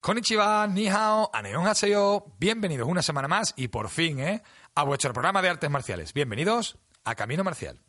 [0.00, 2.24] Konnichiwa, ni hao, aneon haseyo.
[2.38, 4.42] Bienvenidos una semana más y por fin, ¿eh?
[4.74, 6.14] A vuestro programa de artes marciales.
[6.14, 7.82] Bienvenidos a Camino Marcial.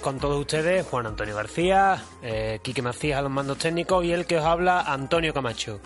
[0.00, 4.26] Con todos ustedes, Juan Antonio García, eh, Quique Macías a los mandos técnicos y el
[4.26, 5.80] que os habla, Antonio Camacho.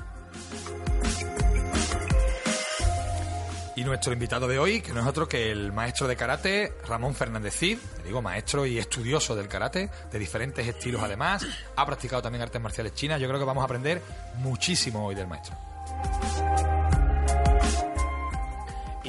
[3.76, 7.14] Y nuestro invitado de hoy, que no es otro que el maestro de karate, Ramón
[7.14, 11.46] Fernández Cid, digo maestro y estudioso del karate, de diferentes estilos además,
[11.76, 14.00] ha practicado también artes marciales chinas, yo creo que vamos a aprender
[14.38, 15.58] muchísimo hoy del maestro.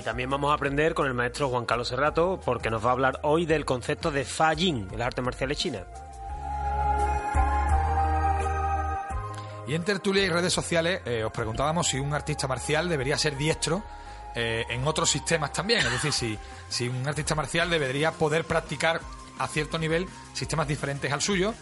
[0.06, 3.20] También vamos a aprender con el maestro Juan Carlos Serrato, porque nos va a hablar
[3.24, 5.82] hoy del concepto de Fa Jin en las artes marciales chinas.
[9.68, 13.36] Y en tertulia y redes sociales eh, os preguntábamos si un artista marcial debería ser
[13.36, 13.82] diestro
[14.36, 15.80] eh, en otros sistemas también.
[15.80, 16.38] Es decir,
[16.70, 19.02] si un artista marcial debería poder practicar
[19.40, 21.56] a cierto nivel sistemas diferentes al suyo.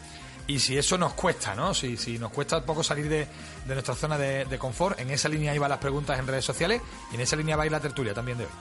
[0.47, 1.73] Y si eso nos cuesta, ¿no?
[1.73, 3.27] Si, si nos cuesta un poco salir de,
[3.66, 7.16] de nuestra zona de, confort, en esa línea iban las preguntas en redes sociales y
[7.16, 8.52] en esa línea va a ir la tertulia también de hoy.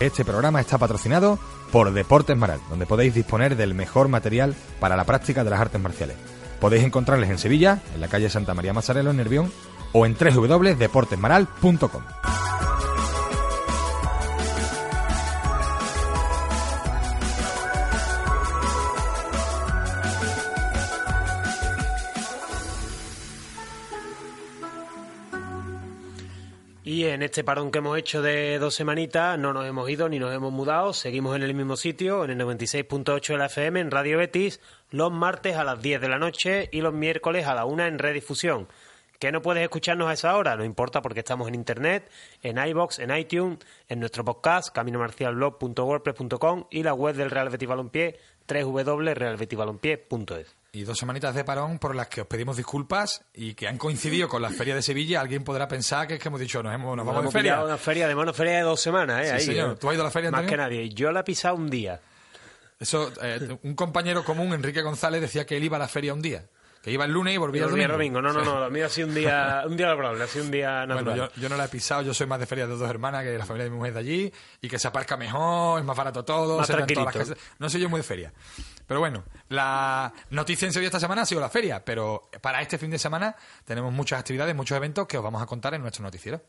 [0.00, 1.40] Este programa está patrocinado
[1.72, 5.80] por Deportes Maral, donde podéis disponer del mejor material para la práctica de las artes
[5.80, 6.16] marciales.
[6.60, 9.52] Podéis encontrarles en Sevilla, en la calle Santa María Mazarelo, en Nervión,
[9.92, 12.02] o en www.deportesmaral.com.
[26.88, 30.18] Y en este parón que hemos hecho de dos semanitas, no nos hemos ido ni
[30.18, 33.90] nos hemos mudado, seguimos en el mismo sitio, en el 96.8 de la FM, en
[33.90, 34.58] Radio Betis,
[34.90, 37.98] los martes a las 10 de la noche y los miércoles a la 1 en
[37.98, 38.68] redifusión.
[39.18, 40.54] ¿Que no puedes escucharnos a esa hora?
[40.54, 42.08] No importa porque estamos en internet,
[42.42, 43.58] en iBox, en iTunes,
[43.88, 48.16] en nuestro podcast, caminomarcialblog.wordpress.com y la web del Real Betis Balompié,
[48.48, 50.54] www.realbetisbalompié.es.
[50.70, 54.28] Y dos semanitas de parón por las que os pedimos disculpas y que han coincidido
[54.28, 55.20] con la Feria de Sevilla.
[55.20, 57.64] Alguien podrá pensar que es que hemos dicho, nos, hemos, nos vamos Hemos de feria.
[57.64, 59.24] Una feria, además una feria de dos semanas, ¿eh?
[59.26, 59.72] Sí, Ahí, señor.
[59.72, 59.76] ¿eh?
[59.80, 60.88] ¿Tú has ido a la feria, Más que nadie.
[60.90, 62.00] Yo la he pisado un día.
[62.78, 66.22] Eso, eh, un compañero común, Enrique González, decía que él iba a la feria un
[66.22, 66.44] día.
[66.82, 68.20] Que iba el lunes y volvía el Volví el domingo.
[68.22, 68.40] domingo.
[68.40, 68.60] No, no, no.
[68.64, 71.04] Lo mío ha sido un día, un día laborable, ha sido un día natural.
[71.04, 73.24] Bueno, yo, yo no la he pisado, yo soy más de feria de dos hermanas
[73.24, 75.96] que la familia de mi mujer de allí y que se aparca mejor, es más
[75.96, 77.40] barato todo, Más se ven todas las tranquilito.
[77.58, 78.32] No soy yo muy de feria.
[78.86, 82.78] Pero bueno, la noticia en Sevilla esta semana ha sido la feria, pero para este
[82.78, 86.02] fin de semana tenemos muchas actividades, muchos eventos que os vamos a contar en nuestro
[86.04, 86.40] noticiero.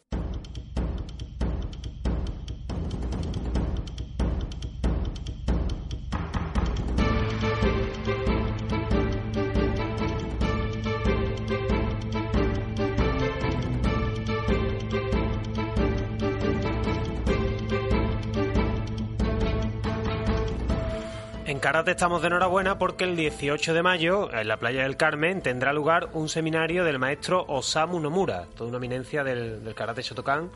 [21.60, 25.42] En karate estamos de enhorabuena porque el 18 de mayo, en la playa del Carmen,
[25.42, 30.50] tendrá lugar un seminario del maestro Osamu Nomura, toda una eminencia del, del karate Shotokan,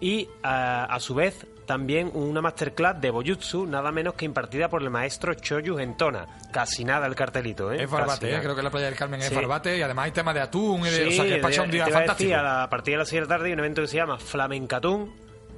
[0.00, 4.82] y a, a su vez también una masterclass de Boyutsu, nada menos que impartida por
[4.84, 6.28] el maestro Choyu Gentona.
[6.52, 7.82] Casi nada el cartelito, ¿eh?
[7.82, 8.40] Es Barbate, Casi ¿eh?
[8.40, 9.34] creo que la playa del Carmen es Sí.
[9.34, 11.10] Barbate y además hay tema de atún y de...
[11.10, 12.28] Sí, o sea, que un día te fantástico.
[12.28, 13.88] decir, a, la- a partir de las 7 de la tarde hay un evento que
[13.88, 15.12] se llama Flamencatún,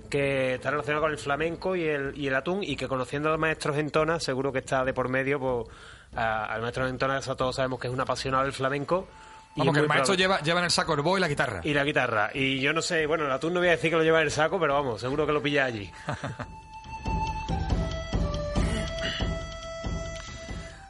[0.08, 3.38] que está relacionado con el flamenco y el, y el atún, y que conociendo al
[3.38, 5.66] maestro Gentona, seguro que está de por medio, pues,
[6.16, 9.06] a- al maestro Gentona eso todos sabemos que es un apasionado del flamenco.
[9.54, 11.60] y Vamos, que el maestro lleva, lleva en el saco el bo y la guitarra.
[11.64, 12.30] Y la guitarra.
[12.32, 14.26] Y yo no sé, bueno, el atún no voy a decir que lo lleva en
[14.26, 15.90] el saco, pero vamos, seguro que lo pilla allí.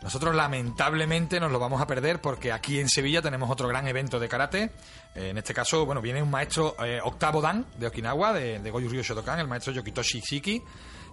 [0.08, 4.18] Nosotros lamentablemente nos lo vamos a perder porque aquí en Sevilla tenemos otro gran evento
[4.18, 4.70] de karate.
[5.14, 8.70] Eh, en este caso, bueno, viene un maestro eh, octavo dan de Okinawa, de, de
[8.70, 10.64] Goju Ryu Shotokan, el maestro Yokitoshi Shiki.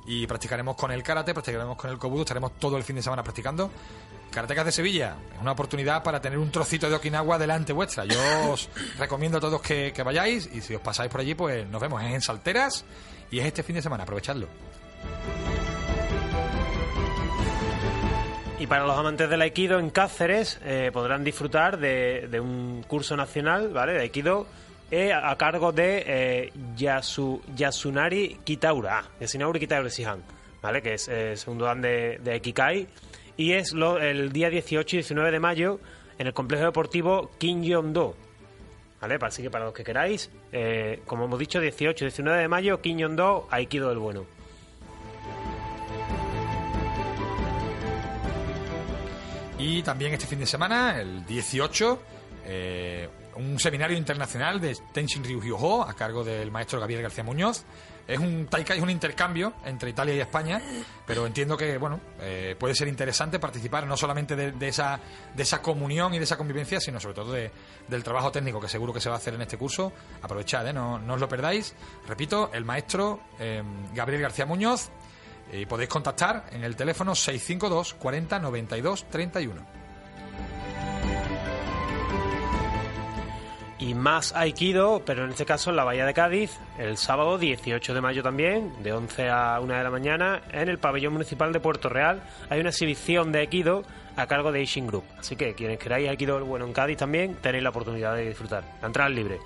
[0.08, 3.22] Y practicaremos con el karate, practicaremos con el kobudo, estaremos todo el fin de semana
[3.22, 3.70] practicando.
[4.32, 8.06] Karatecas de Sevilla, es una oportunidad para tener un trocito de Okinawa delante vuestra.
[8.06, 8.18] Yo
[8.50, 11.82] os recomiendo a todos que, que vayáis y si os pasáis por allí, pues nos
[11.82, 12.86] vemos Es en Salteras
[13.30, 14.48] y es este fin de semana, aprovechadlo.
[18.58, 23.70] Y para los amantes del Aikido en Cáceres eh, podrán disfrutar de, un curso nacional
[23.74, 23.94] ¿vale?
[23.94, 24.48] de Aikido
[24.92, 30.24] eh, a cargo de eh, Yasunari Kitaura, Yasunari Kitaura Sihan,
[30.62, 30.82] ¿vale?
[30.82, 32.88] que es segundo dan de, de Kikai.
[33.36, 35.82] Y es el día 18 y 19 de mayo
[36.18, 38.16] en el complejo deportivo Kim Jong-do.
[39.02, 39.18] ¿Vale?
[39.20, 40.32] Así que para los que queráis,
[41.06, 44.35] como hemos dicho, 18 y 19 de mayo, Kim Jong-do, Aikido del Bueno.
[49.68, 52.00] Y también este fin de semana, el 18,
[52.46, 57.66] eh, un seminario internacional de Tenshin Ryuhyo a cargo del maestro Gabriel García Muñoz.
[58.08, 60.62] Es un taikai, es un intercambio entre Italia y España,
[61.08, 65.00] pero entiendo que bueno eh, puede ser interesante participar no solamente de, esa
[65.34, 68.94] de esa comunión y de esa convivencia, sino sobre todo del trabajo técnico que seguro
[68.94, 69.92] que se va a hacer en este curso.
[70.22, 70.74] Aprovechad, ¿eh?
[70.74, 71.74] no, no os lo perdáis.
[72.08, 73.20] Repito, el maestro
[73.96, 74.92] Gabriel García Muñoz,
[75.52, 79.76] y podéis contactar en el teléfono 652 40 92 31.
[83.78, 87.94] Y más Aikido, pero en este caso en la Bahía de Cádiz, el sábado 18
[87.94, 91.60] de mayo también, de 11 a 1 de la mañana, en el pabellón municipal de
[91.60, 93.84] Puerto Real, hay una exhibición de Aikido
[94.16, 95.04] a cargo de Ishin Group.
[95.20, 98.64] Así que quienes queráis Aikido bueno en Cádiz también, tenéis la oportunidad de disfrutar.
[98.82, 99.40] La entrada es libre.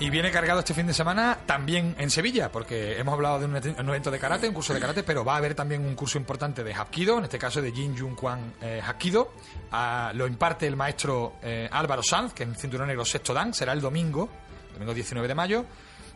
[0.00, 3.88] Y viene cargado este fin de semana también en Sevilla, porque hemos hablado de un,
[3.88, 6.64] evento de karate, un curso de karate, pero va a haber también un curso importante
[6.64, 9.32] de Hapkido, en este caso de Jin Jun Kwan eh, Hapkido.
[9.70, 13.54] Ah, lo imparte el maestro eh, Álvaro Sanz, que es el cinturón negro sexto dan,
[13.54, 14.28] será el domingo,
[14.72, 15.64] domingo 19 de mayo.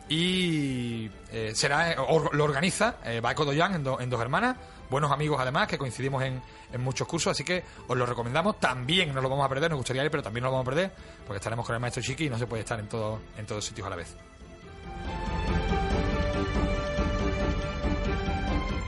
[0.09, 4.57] Y eh, será lo organiza Baeko Doyan en, en Dos Hermanas,
[4.89, 6.41] buenos amigos además, que coincidimos en,
[6.71, 8.59] en muchos cursos, así que os lo recomendamos.
[8.59, 10.71] También nos lo vamos a perder, nos gustaría ir, pero también nos lo vamos a
[10.71, 10.91] perder,
[11.25, 13.63] porque estaremos con el maestro Chiqui y no se puede estar en, todo, en todos
[13.63, 14.15] sitios a la vez.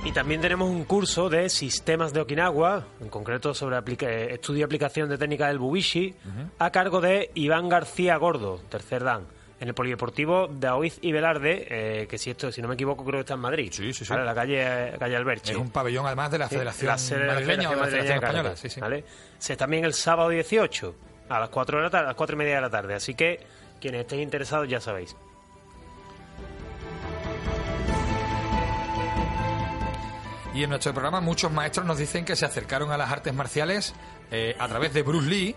[0.04, 4.64] Y también tenemos un curso de sistemas de Okinawa, en concreto sobre eh, estudio y
[4.64, 6.16] aplicación de técnica del Bubishi,
[6.58, 9.28] a cargo de Iván García Gordo, tercer dan
[9.62, 13.06] en el Polideportivo de Aoiz y Velarde, eh, que si esto, si no me equivoco,
[13.06, 13.72] creo que está en Madrid.
[13.72, 14.12] Sí, sí, sí.
[14.12, 15.52] la calle, calle Alberche.
[15.52, 18.56] Es un pabellón además de la Federación Madrileña o de la Federación Española.
[18.56, 18.82] Sí, sí.
[18.82, 19.06] ¿vale?
[19.38, 20.96] Se, también el sábado 18
[21.30, 22.96] a las 4 de la tarde, a las 4 y media de la tarde.
[22.96, 23.40] Así que
[23.80, 25.16] quienes estén interesados ya sabéis.
[30.56, 33.94] Y en nuestro programa muchos maestros nos dicen que se acercaron a las artes marciales
[34.32, 35.56] eh, a través de Bruce Lee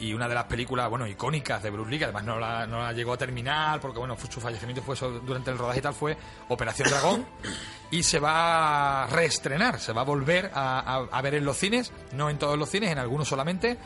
[0.00, 2.82] y una de las películas, bueno, icónicas de Bruce Lee, que además no la, no
[2.82, 6.16] la llegó a terminar, porque bueno, su fallecimiento fue durante el rodaje y tal, fue
[6.48, 7.26] Operación Dragón,
[7.90, 12.30] y se va a reestrenar, se va a volver a, ver en los cines, no
[12.30, 13.76] en todos los cines, en algunos solamente,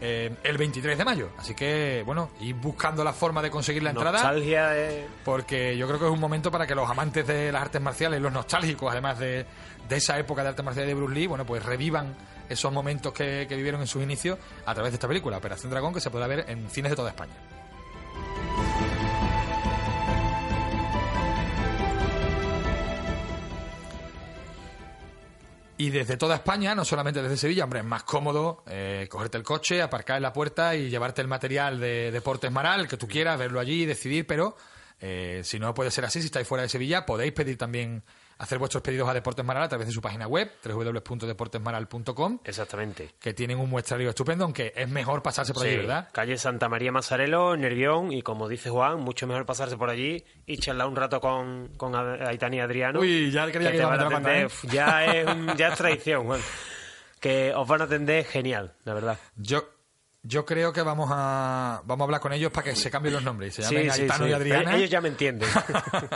[0.00, 1.30] eh, el 23 de mayo.
[1.38, 4.18] Así que, bueno, ir buscando la forma de conseguir la entrada.
[4.18, 5.08] Nostalgia de...
[5.24, 8.20] Porque yo creo que es un momento para que los amantes de las artes marciales,
[8.20, 9.46] los nostálgicos, además de,
[9.88, 12.14] de esa época de artes marciales de Bruce Lee, bueno, pues revivan
[12.48, 16.00] esos momentos que, vivieron en sus inicios a través de esta película, Operación Dragón, que
[16.00, 17.34] se podrá ver en cines de toda España.
[25.78, 29.42] Y desde toda España, no solamente desde Sevilla, hombre, es más cómodo eh, cogerte el
[29.42, 33.38] coche, aparcar en la puerta y llevarte el material de Deportes Maral que tú quieras,
[33.38, 34.56] verlo allí, decidir, pero
[35.00, 38.02] eh, si no puede ser así, si estáis fuera de Sevilla, podéis pedir también
[38.38, 42.40] hacer vuestros pedidos a Deportes Maral a través de su página web, www.deportesmaral.com.
[42.44, 43.10] Exactamente.
[43.18, 46.08] Que tienen un muestrario estupendo, aunque es mejor pasarse por allí, ¿verdad?
[46.12, 50.58] Calle Santa María Mazarelo, Nervión, y como dice Juan, mucho mejor pasarse por allí y
[50.58, 53.00] charlar un rato con, con Aitani Adriano.
[53.00, 54.48] Uy, ya quería que, que ¿eh?
[54.70, 56.40] ya, es, ya es tradición, Juan.
[57.20, 59.18] Que os van a atender genial, la verdad.
[59.36, 59.64] Yo,
[60.26, 63.22] yo creo que vamos a vamos a hablar con ellos para que se cambien los
[63.22, 63.54] nombres.
[63.54, 64.76] Se llamen Aitano y Adriana.
[64.76, 65.48] Ellos ya me entienden.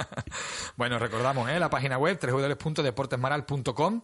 [0.77, 1.61] bueno, recordamos ¿eh?
[1.61, 4.03] la página web www.deportesmaral.com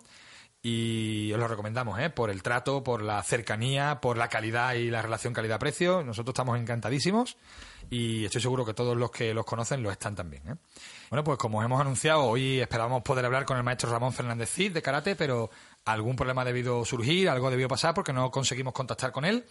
[0.63, 2.11] y os lo recomendamos ¿eh?
[2.11, 6.03] por el trato, por la cercanía, por la calidad y la relación calidad-precio.
[6.05, 7.37] Nosotros estamos encantadísimos
[7.91, 10.43] y estoy seguro que todos los que los conocen lo están también.
[10.49, 10.55] ¿eh?
[11.11, 14.73] Bueno, pues como hemos anunciado, hoy esperábamos poder hablar con el maestro Ramón Fernández Cid
[14.73, 15.51] de karate, pero
[15.85, 19.45] algún problema ha debido surgir, algo debió pasar porque no conseguimos contactar con él.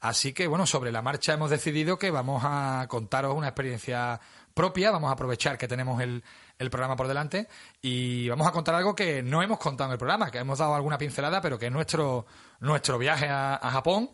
[0.00, 4.18] Así que, bueno, sobre la marcha hemos decidido que vamos a contaros una experiencia
[4.54, 6.22] propia, vamos a aprovechar que tenemos el,
[6.70, 7.48] programa por delante
[7.80, 10.74] y vamos a contar algo que no hemos contado en el programa, que hemos dado
[10.74, 12.26] alguna pincelada, pero que es nuestro,
[12.60, 14.10] nuestro viaje a, Japón.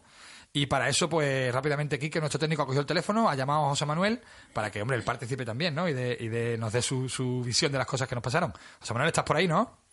[0.53, 3.69] Y para eso, pues rápidamente que nuestro técnico, ha cogido el teléfono, ha llamado a
[3.71, 5.89] José Manuel para que, hombre, él participe también, ¿no?
[5.89, 8.53] Y, de, y de, nos dé su, su visión de las cosas que nos pasaron.
[8.81, 9.86] José Manuel, ¿estás por ahí, no?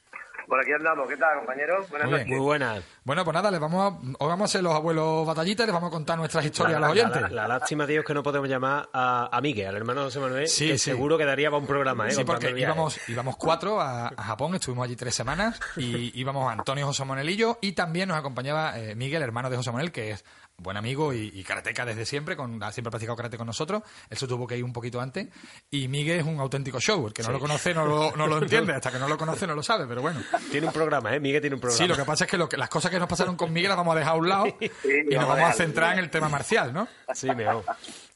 [0.47, 1.89] Por aquí andamos, ¿qué tal, compañeros?
[1.89, 2.27] Buenas Muy bien.
[2.27, 2.37] noches.
[2.37, 2.83] Muy buenas.
[3.05, 5.73] Bueno, pues nada, les vamos a, hoy vamos a ser los abuelos batallitas y les
[5.73, 7.21] vamos a contar nuestras historias a los oyentes.
[7.23, 10.19] La, la lástima, tío, es que no podemos llamar a, a Miguel, al hermano José
[10.19, 10.91] Manuel, Sí, que sí.
[10.91, 12.11] seguro que daría para un programa, ¿eh?
[12.11, 16.85] Sí, porque íbamos, íbamos cuatro a, a Japón, estuvimos allí tres semanas y íbamos Antonio
[16.85, 20.11] José Manuel y yo y también nos acompañaba eh, Miguel, hermano de José Manuel, que
[20.11, 20.25] es
[20.57, 24.17] buen amigo y, y karateca desde siempre, con, ha siempre practicado karate con nosotros, él
[24.17, 25.27] se tuvo que ir un poquito antes
[25.71, 28.37] y Miguel es un auténtico show, el que no lo conoce no lo, no lo
[28.41, 30.21] entiende, hasta que no lo conoce no lo sabe, pero bueno.
[30.51, 31.19] Tiene un programa, ¿eh?
[31.19, 31.77] Miguel tiene un programa.
[31.77, 33.69] Sí, lo que pasa es que, lo que las cosas que nos pasaron con Miguel
[33.69, 36.29] las vamos a dejar a un lado y nos vamos a centrar en el tema
[36.29, 36.87] marcial, ¿no?
[37.13, 37.63] Sí, mejor.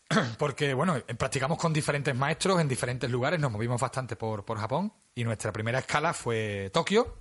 [0.38, 4.94] Porque, bueno, practicamos con diferentes maestros en diferentes lugares, nos movimos bastante por, por Japón
[5.15, 7.17] y nuestra primera escala fue Tokio.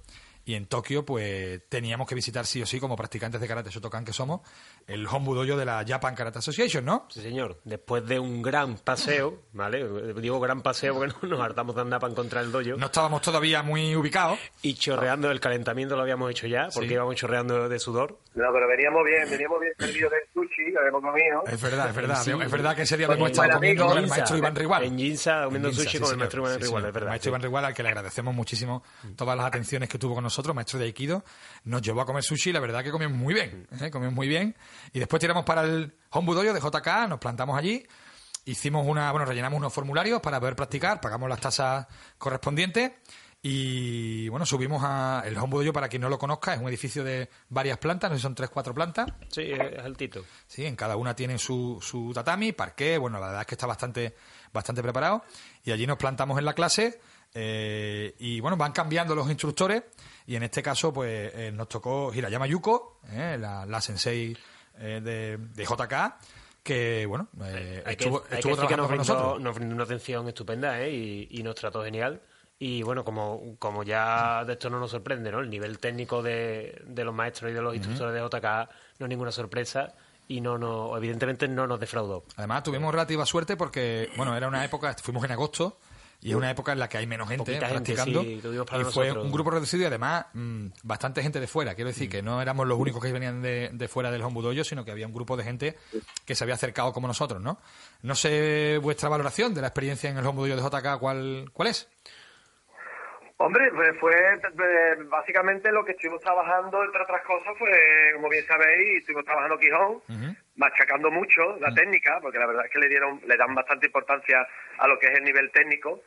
[0.48, 4.04] Y en Tokio, pues teníamos que visitar sí o sí, como practicantes de karate Shotokan
[4.04, 4.42] que somos,
[4.86, 7.08] el Hombu Dojo de la Japan Karate Association, ¿no?
[7.10, 7.60] Sí, señor.
[7.64, 9.84] Después de un gran paseo, ¿vale?
[10.14, 12.76] Digo gran paseo porque no nos hartamos de andar para encontrar el dojo.
[12.78, 14.38] No estábamos todavía muy ubicados.
[14.62, 16.94] Y chorreando, el calentamiento lo habíamos hecho ya, porque Sí.
[16.94, 18.16] íbamos chorreando de sudor.
[18.36, 21.42] No, pero veníamos bien, veníamos bien servidos de sushi, lo habíamos comido.
[21.48, 22.22] Es verdad, es verdad.
[22.22, 22.30] Sí.
[22.40, 24.84] Es verdad que ese día un estado comiendo con el maestro Iván Rigual.
[24.84, 27.08] En Ginza, comiendo sushi sí, con el maestro Iván Sí, Rigual, es verdad.
[27.08, 27.32] Maestro sí.
[27.32, 28.84] Iván Rigual, al que le agradecemos muchísimo
[29.16, 31.24] todas las atenciones que tuvo con nosotros, maestro de Aikido.
[31.64, 33.66] Nos llevó a comer sushi, la verdad que comimos muy bien.
[33.80, 33.90] ¿eh?
[33.90, 34.56] Comimos muy bien.
[34.92, 37.86] Y después tiramos para el Hombu Dojo de JK, nos plantamos allí.
[38.44, 41.86] Hicimos una, bueno, rellenamos unos formularios para poder practicar, pagamos las tasas
[42.18, 42.92] correspondientes.
[43.42, 47.04] Y bueno, subimos a el Hombu Dojo, para quien no lo conozca, es un edificio
[47.04, 49.06] de varias plantas, no sé si son tres, cuatro plantas.
[49.28, 50.24] Sí, es altito.
[50.46, 53.66] Sí, en cada una tiene su, su tatami, parqué, bueno, la verdad es que está
[53.66, 54.16] bastante,
[54.52, 55.22] bastante preparado.
[55.64, 57.00] Y allí nos plantamos en la clase
[57.34, 59.82] eh, y bueno, van cambiando los instructores
[60.26, 64.36] y en este caso pues eh, nos tocó Hirayama Yuko, eh, la, la sensei
[64.78, 66.14] eh, de, de JK,
[66.62, 69.14] que bueno, eh, Hay que, estuvo, hay que estuvo decir que trabajando nos con brindó,
[69.14, 69.40] nosotros.
[69.42, 70.90] nos brindó una atención estupenda ¿eh?
[70.92, 72.20] y, y nos trató genial.
[72.58, 75.40] Y bueno, como, como ya de esto no nos sorprende, ¿no?
[75.40, 78.44] El nivel técnico de, de los maestros y de los instructores de JK
[78.98, 79.94] no es ninguna sorpresa
[80.26, 82.24] y no, no evidentemente no nos defraudó.
[82.36, 85.78] Además tuvimos relativa suerte porque, bueno, era una época, fuimos en agosto
[86.22, 88.40] y es una época en la que hay menos gente Poquita gente, practicando sí, y
[88.40, 89.24] fue nosotros.
[89.24, 91.74] un grupo reducido y además mm, bastante gente de fuera.
[91.74, 94.64] Quiero decir que no éramos los únicos que venían de, de fuera del Hombu Dojo,
[94.64, 95.76] sino que había un grupo de gente
[96.24, 97.58] que se había acercado como nosotros, ¿no?
[98.02, 101.68] No sé vuestra valoración de la experiencia en el Hombu Dojo de JK, ¿cuál, cuál
[101.68, 101.88] es?
[103.38, 107.70] Hombre, pues fue eh, básicamente lo que estuvimos trabajando, entre otras cosas, fue,
[108.14, 110.02] como bien sabéis, estuvimos trabajando Quijón,
[110.56, 114.46] machacando mucho la técnica, porque la verdad es que le dieron, le dan bastante importancia
[114.78, 116.00] a lo que es el nivel técnico.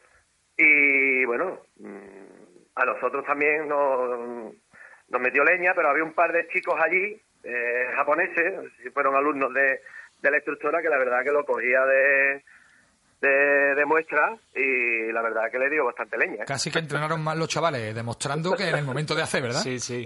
[0.57, 4.51] Y bueno, mm, a nosotros también nos,
[5.09, 9.81] nos metió leña, pero había un par de chicos allí, eh, japoneses, fueron alumnos de,
[10.19, 12.43] de la instructora, que la verdad que lo cogía de,
[13.21, 16.43] de, de muestra y la verdad que le dio bastante leña.
[16.43, 16.45] ¿eh?
[16.47, 19.61] Casi que entrenaron más los chavales demostrando que en el momento de hacer, ¿verdad?
[19.61, 20.05] Sí, sí.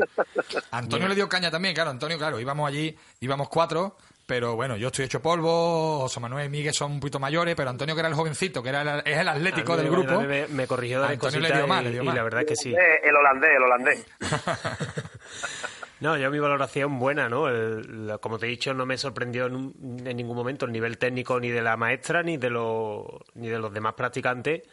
[0.72, 4.88] Antonio le dio caña también, claro, Antonio, claro, íbamos allí, íbamos cuatro, pero bueno, yo
[4.88, 8.08] estoy hecho polvo, José Manuel y Miguel son un poquito mayores, pero Antonio que era
[8.10, 10.22] el jovencito, que era el, es el atlético del grupo.
[10.22, 12.16] Me, me corrigió de las Antonio le dio mal, y- le dio y mal.
[12.16, 12.74] la verdad es que sí.
[12.74, 14.06] Eh, el holandés, el holandés.
[16.04, 17.48] No, yo mi valoración buena, ¿no?
[17.48, 20.72] El- la- como te he dicho, no me sorprendió en, un- en ningún momento el
[20.72, 23.06] nivel técnico ni de la maestra ni de los
[23.36, 24.64] ni de los demás practicantes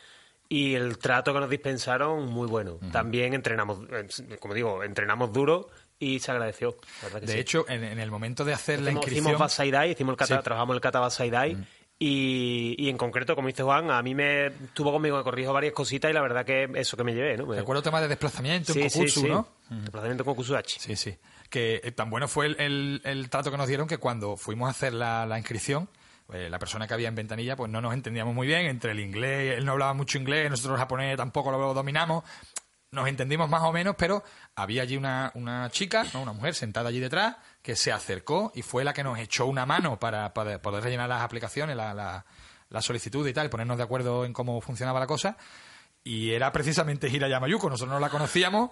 [0.49, 2.79] y el trato que nos dispensaron muy bueno.
[2.91, 5.69] También entrenamos, eh, como digo, entrenamos duro
[6.01, 6.77] y se agradeció.
[7.03, 7.39] la verdad que De sí.
[7.39, 9.25] hecho, en, en el momento de hacer la inscripción...
[9.27, 10.43] hicimos Basaidai, hicimos el kata, Sí.
[10.43, 11.57] trabajamos el kata Basaidai
[12.02, 15.75] y, y en concreto, como dice Juan, a mí me tuvo conmigo, me corrijo varias
[15.75, 17.52] cositas y la verdad que eso que me llevé, ¿no?
[17.52, 19.28] Recuerdo tema de desplazamiento, sí, en sí, Kokutsu, sí.
[19.28, 19.47] ¿no?
[19.69, 20.80] Desplazamiento con Kusuhachi.
[20.80, 21.14] Sí, sí.
[21.50, 24.69] Que eh, tan bueno fue el, el- el trato que nos dieron que cuando fuimos
[24.69, 25.88] a hacer la, la inscripción,
[26.33, 29.00] eh, la persona que había en ventanilla, pues no nos entendíamos muy bien entre el
[29.00, 32.25] inglés, él no hablaba mucho inglés, nosotros el japonés tampoco lo dominamos.
[32.93, 34.25] Nos entendimos más o menos, pero
[34.57, 36.23] había allí una, una chica, ¿no?
[36.23, 39.65] una mujer sentada allí detrás, que se acercó y fue la que nos echó una
[39.65, 42.25] mano para, para poder rellenar las aplicaciones, la, la,
[42.69, 45.37] la solicitud y tal, ponernos de acuerdo en cómo funcionaba la cosa.
[46.03, 48.71] Y era precisamente Hirayama Yuko, nosotros no la conocíamos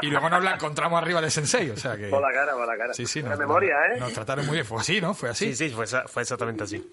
[0.00, 2.08] y luego nos la encontramos arriba de Sensei, o sea que...
[2.08, 2.94] Por la cara, por la cara.
[2.94, 4.00] Sí, sí, nos, memoria, ¿eh?
[4.00, 5.12] nos trataron muy bien, fue así, ¿no?
[5.14, 5.54] Fue así.
[5.54, 6.84] Sí, sí, fue, fue exactamente así.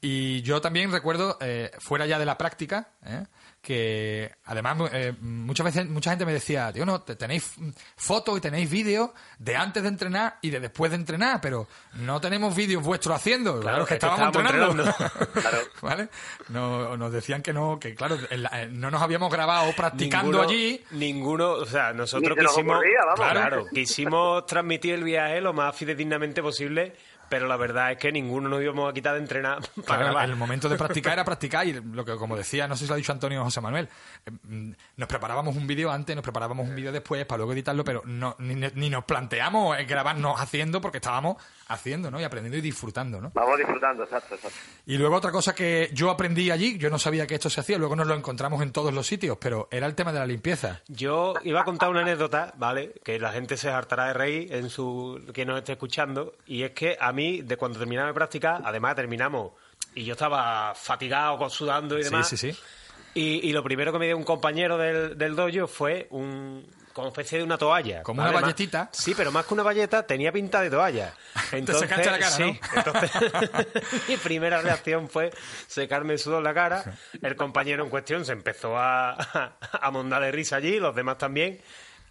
[0.00, 3.24] Y yo también recuerdo, eh, fuera ya de la práctica, ¿eh?
[3.62, 7.54] Que además eh, muchas veces mucha gente me decía, tío, no, te- tenéis
[7.96, 12.20] fotos y tenéis vídeos de antes de entrenar y de después de entrenar, pero no
[12.20, 13.60] tenemos vídeos vuestros haciendo.
[13.60, 15.68] Claro, Claro, es que es que estábamos, estábamos entrenando.
[15.80, 16.08] ¿Vale?
[16.48, 20.32] No, nos decían que no, que claro, en la- eh, no nos habíamos grabado practicando
[20.42, 20.84] Ninguno- allí.
[20.90, 23.30] Ninguno, o sea, nosotros Ni se nos quisimos, ocurría, vamos.
[23.32, 26.96] claro, quisimos transmitir el viaje lo más fidedignamente posible,
[27.32, 30.28] pero la verdad es que ninguno nos íbamos a quitar de entrenar para Claro, grabar.
[30.28, 32.92] el momento de practicar era practicar y lo que como decía, no sé si lo
[32.94, 33.88] ha dicho Antonio o José Manuel,
[34.26, 37.84] eh, mm, nos preparábamos un vídeo antes, nos preparábamos un vídeo después para luego editarlo,
[37.84, 42.20] pero no ni, ni nos planteamos eh, grabarnos haciendo porque estábamos haciendo, ¿no?
[42.20, 43.30] Y aprendiendo y disfrutando, ¿no?
[43.32, 44.58] Vamos disfrutando, exacto, exacto.
[44.84, 47.78] Y luego otra cosa que yo aprendí allí, yo no sabía que esto se hacía,
[47.78, 50.82] luego nos lo encontramos en todos los sitios, pero era el tema de la limpieza.
[50.88, 52.92] Yo iba a contar una anécdota, ¿vale?
[53.02, 56.34] Que la gente se hartará de reír en su que nos esté escuchando.
[56.46, 59.52] Y es que a mí, de cuando terminaba de practicar, además terminamos
[59.94, 62.28] y yo estaba fatigado, con- sudando y Sí, demás.
[62.28, 62.56] sí, sí.
[63.14, 67.08] Y, y lo primero que me dio un compañero del, del dojo fue un como
[67.08, 68.02] especie de una toalla.
[68.02, 68.90] Como una Más- valletita.
[68.92, 71.14] Sí, pero más que una valleta tenía pinta de toalla.
[71.50, 72.60] Secaste la cara, sí.
[72.76, 73.10] Entonces,
[74.08, 75.30] mi primera reacción fue
[75.66, 76.84] secarme el sudor en la cara.
[77.22, 79.16] El compañero en cuestión se empezó a,
[79.72, 81.60] a mondar de risa allí, los demás también.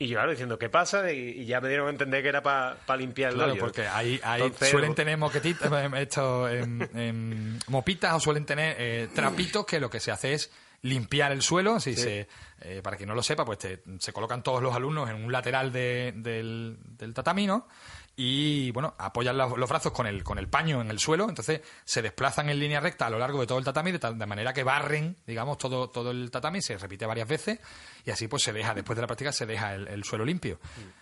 [0.04, 1.12] Y yo, claro, diciendo, ¿qué pasa?
[1.12, 4.20] Y, y ya me dieron a entender que era para limpiar el Claro, porque ahí,
[4.24, 9.80] ahí Entonces, suelen tener moquetitas, esto, em, em, mopitas o suelen tener eh, trapitos que
[9.80, 11.80] lo que se hace es limpiar el suelo.
[11.80, 12.28] Si se,
[12.62, 15.32] eh, para quien no lo sepa, pues te- se colocan todos los alumnos en un
[15.32, 17.68] lateral de- del, del tatami, ¿no?
[18.16, 21.62] Y bueno, apoyan los, los brazos con el, con el paño en el suelo, entonces
[21.86, 24.26] se desplazan en línea recta a lo largo de todo el tatami, de, tal- de
[24.26, 27.60] manera que barren, digamos, todo, todo el tatami, se repite varias veces
[28.06, 30.60] y así pues se deja, después de la práctica, se deja el, el suelo limpio.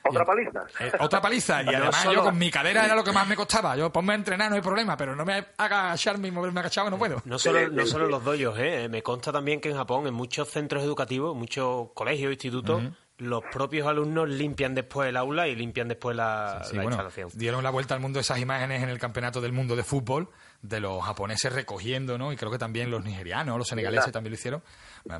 [0.08, 0.60] ¿Otra Y- paliza?
[0.80, 1.64] eh, otra paliza.
[1.64, 3.76] Y además yo con mi cadera era lo que más me costaba.
[3.76, 6.88] Yo ponme a entrenar, no hay problema, pero no me haga agacharme y moverme agachado
[6.88, 7.22] que no puedo.
[7.26, 8.88] No solo, no solo los doyos, ¿eh?
[8.88, 12.84] me consta también que en Japón, en muchos centros educativos, muchos colegios, institutos,
[13.20, 17.30] los propios alumnos limpian después el aula y limpian después la, Sí, la bueno, instalación.
[17.34, 20.30] dieron la vuelta al mundo esas imágenes en el campeonato del mundo de fútbol
[20.62, 22.34] de los japoneses recogiendo, ¿no?
[22.34, 24.64] Y creo que también los nigerianos, los senegaleses también lo hicieron.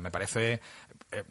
[0.00, 0.60] Me parece
[1.12, 1.24] eh,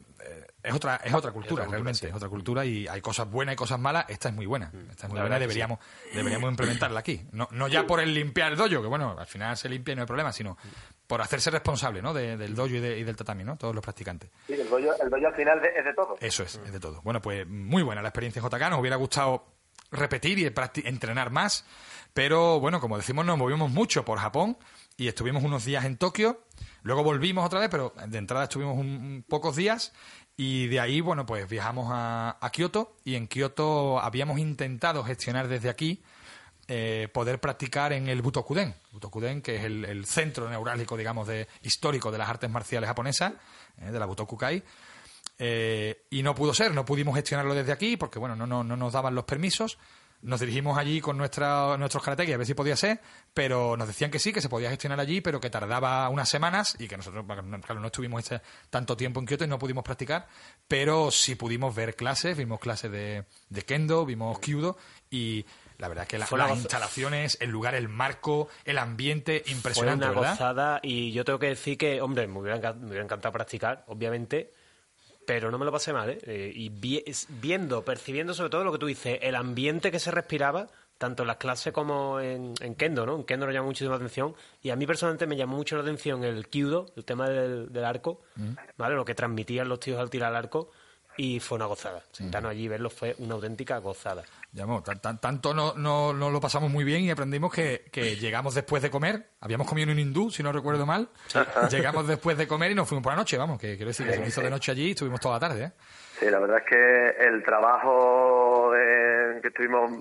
[0.61, 3.79] es otra es otra cultura realmente, es otra cultura y hay cosas buenas y cosas
[3.79, 4.05] malas.
[4.09, 5.37] Esta es muy buena, esta es muy La buena.
[5.37, 5.79] y Deberíamos
[6.13, 7.21] deberíamos implementarla aquí.
[7.31, 9.95] No, no ya por el limpiar el dojo, que bueno, al final se limpia y
[9.95, 10.57] no hay problema, sino
[11.07, 12.13] por hacerse responsable, ¿no?
[12.13, 13.57] De- del dojo y, de- y del tatami, ¿no?
[13.57, 14.29] Todos los practicantes.
[14.47, 16.15] Sí, el dojo, el dojo al final de- es de todo.
[16.19, 17.01] Eso es, es de todo.
[17.03, 18.69] Bueno, pues muy buena la experiencia en JK.
[18.69, 19.45] Nos hubiera gustado
[19.91, 20.45] repetir y
[20.85, 21.65] entrenar más,
[22.13, 24.57] pero bueno, como decimos, nos movimos mucho por Japón
[24.97, 26.43] y estuvimos unos días en Tokio.
[26.83, 29.91] Luego volvimos otra vez, pero de entrada estuvimos un, un pocos días
[30.41, 35.49] y de ahí, bueno, pues viajamos a, a Kioto y en Kioto habíamos intentado gestionar
[35.49, 36.01] desde aquí
[36.69, 38.73] eh, poder practicar en el Butokuden.
[38.93, 43.33] Butokuden, que es el, centro neurálgico, digamos, de, histórico de las artes marciales japonesas,
[43.81, 44.63] eh, de la Butokukai.
[45.39, 48.77] Eh, y no pudo ser, no pudimos gestionarlo desde aquí porque, bueno, no, no, no
[48.77, 49.77] nos daban los permisos.
[50.21, 52.99] Nos dirigimos allí con nuestra, nuestros karateki a ver si podía ser,
[53.33, 56.75] pero nos decían que sí, que se podía gestionar allí, pero que tardaba unas semanas
[56.77, 60.27] y que nosotros, claro, no estuvimos este- tanto tiempo en Kioto y no pudimos practicar,
[60.67, 64.77] pero sí pudimos ver clases, vimos clases de, de kendo, vimos kyudo
[65.09, 65.45] y
[65.77, 69.41] la verdad que la- Fue una las goza- instalaciones, el lugar, el marco, el ambiente,
[69.45, 70.31] Fue impresionante, una ¿verdad?
[70.31, 73.85] gozada y yo tengo que decir que, hombre, me hubiera, encan- me hubiera encantado practicar,
[73.87, 74.51] obviamente,
[75.29, 76.17] pero no me lo pasé mal, ¿eh?
[76.23, 77.03] Eh, y vi-
[77.39, 81.27] viendo, percibiendo sobre todo lo que tú dices, el ambiente que se respiraba, tanto en
[81.27, 83.15] las clases como en, en Kendo, ¿no?
[83.15, 85.83] En Kendo nos llamó muchísimo la atención y a mí personalmente me llamó mucho la
[85.83, 88.53] atención el Kyudo, el tema del, del arco, Mm.
[88.75, 88.95] ¿vale?
[88.95, 90.71] Lo que transmitían los tíos al tirar el arco
[91.21, 92.01] y fue una gozada.
[92.13, 94.23] Sentarnos allí y verlo fue una auténtica gozada.
[94.53, 98.15] Llamó, tan- tan- tanto no, no, no lo pasamos muy bien y aprendimos que, que
[98.15, 99.25] llegamos después de comer.
[99.41, 101.09] Habíamos comido en un hindú, si no recuerdo mal.
[101.69, 103.59] Llegamos después de comer y nos fuimos por la noche, vamos.
[103.59, 105.63] Que quiero decir que se nos hizo de noche allí y estuvimos toda la tarde,
[105.65, 105.71] ¿eh?
[106.19, 109.91] Sí, la verdad es que el trabajo eh, que estuvimos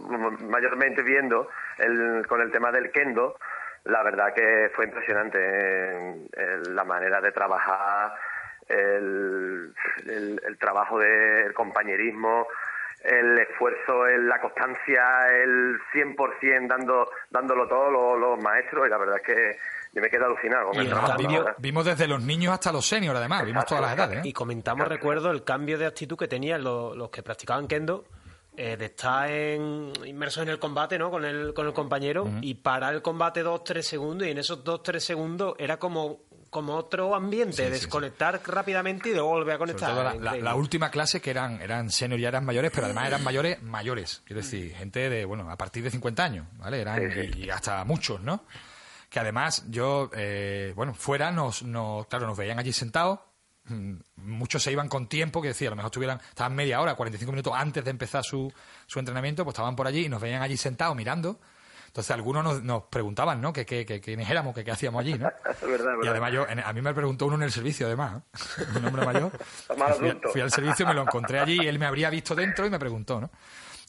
[0.43, 3.37] mayormente viendo el- con el tema del kendo,
[3.85, 8.15] la verdad que fue impresionante eh, el- la manera de trabajar,
[8.69, 9.73] el,
[10.07, 12.47] el- el trabajo del compañerismo,
[13.05, 18.99] el esfuerzo, el- la constancia, el 100% dando, dándolo todo los, los maestros y la
[18.99, 19.59] verdad es que
[19.93, 21.55] yo me quedé alucinado con Y el trabajo.
[21.59, 23.45] Vimos desde los niños hasta los seniors, además.
[23.47, 24.29] Vimos todas las edades, ¿eh?
[24.29, 28.05] Y comentamos, recuerdo, el cambio de actitud que tenían los, los que practicaban kendo,
[28.57, 31.11] eh, de estar en, inmersos en el combate, ¿no?
[31.13, 34.63] Con el, con el compañero y parar el combate dos, tres segundos y en esos
[34.65, 39.55] dos, tres segundos era como, como otro ambiente, Sí, sí, desconectar rápidamente y luego volver
[39.55, 39.91] a Sobre conectar.
[39.91, 40.43] todo la, la- Increíble.
[40.43, 44.23] la última clase que eran eran senior y eran mayores, pero además eran mayores mayores,
[44.25, 46.81] quiero decir, gente de bueno a partir de 50 años, ¿vale?
[46.81, 47.39] Eran Sí, sí.
[47.39, 48.45] Y, y hasta muchos, ¿no?
[49.11, 53.21] Que además yo eh, bueno fuera nos, nos claro nos veían allí sentados,
[53.65, 56.95] mm, muchos se iban con tiempo, que decía a lo mejor estuvieran estaban media hora,
[56.95, 58.53] 45 minutos antes de empezar su,
[58.87, 61.39] su entrenamiento, pues estaban por allí y nos veían allí sentados mirando.
[61.89, 63.53] Entonces algunos nos, nos preguntaban, ¿no?
[63.53, 65.29] Que, que, que quiénes éramos, que qué hacíamos allí, ¿no?
[65.29, 67.87] Es verdad, es Y además yo, en- a mí me preguntó uno en el servicio,
[67.87, 68.63] además, ¿eh?
[68.77, 69.33] un hombre mayor.
[69.99, 72.71] Fui, fui al servicio, me lo encontré allí y él me habría visto dentro y
[72.71, 73.31] me preguntó, ¿no?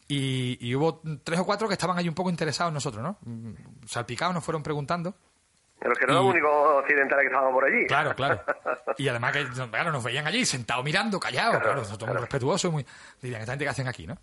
[0.08, 3.18] Y, y hubo tres o cuatro que estaban ahí un poco interesados en nosotros, ¿no?
[3.22, 3.54] Mm,
[3.86, 5.14] Salpicados nos fueron preguntando.
[5.82, 6.52] Pero que no los únicos
[6.84, 7.86] occidentales que estaban por allí.
[7.88, 8.42] Claro, claro.
[8.98, 12.86] Y además que claro, nos veían allí sentados mirando, callados, claro, nosotros muy respetuosos, muy
[13.22, 14.18] dirían, esta gente que hacen aquí, ¿no?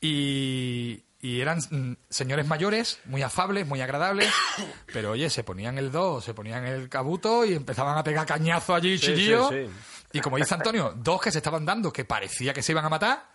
[0.00, 4.32] Y, y eran mm, señores mayores, muy afables, muy agradables,
[4.92, 8.74] pero oye, se ponían el do, se ponían el cabuto y empezaban a pegar cañazo
[8.74, 9.48] allí, Sí, chillillo.
[9.48, 9.70] sí, sí.
[10.12, 12.88] Y como dice Antonio, dos que se estaban dando que parecía que se iban a
[12.88, 13.28] matar,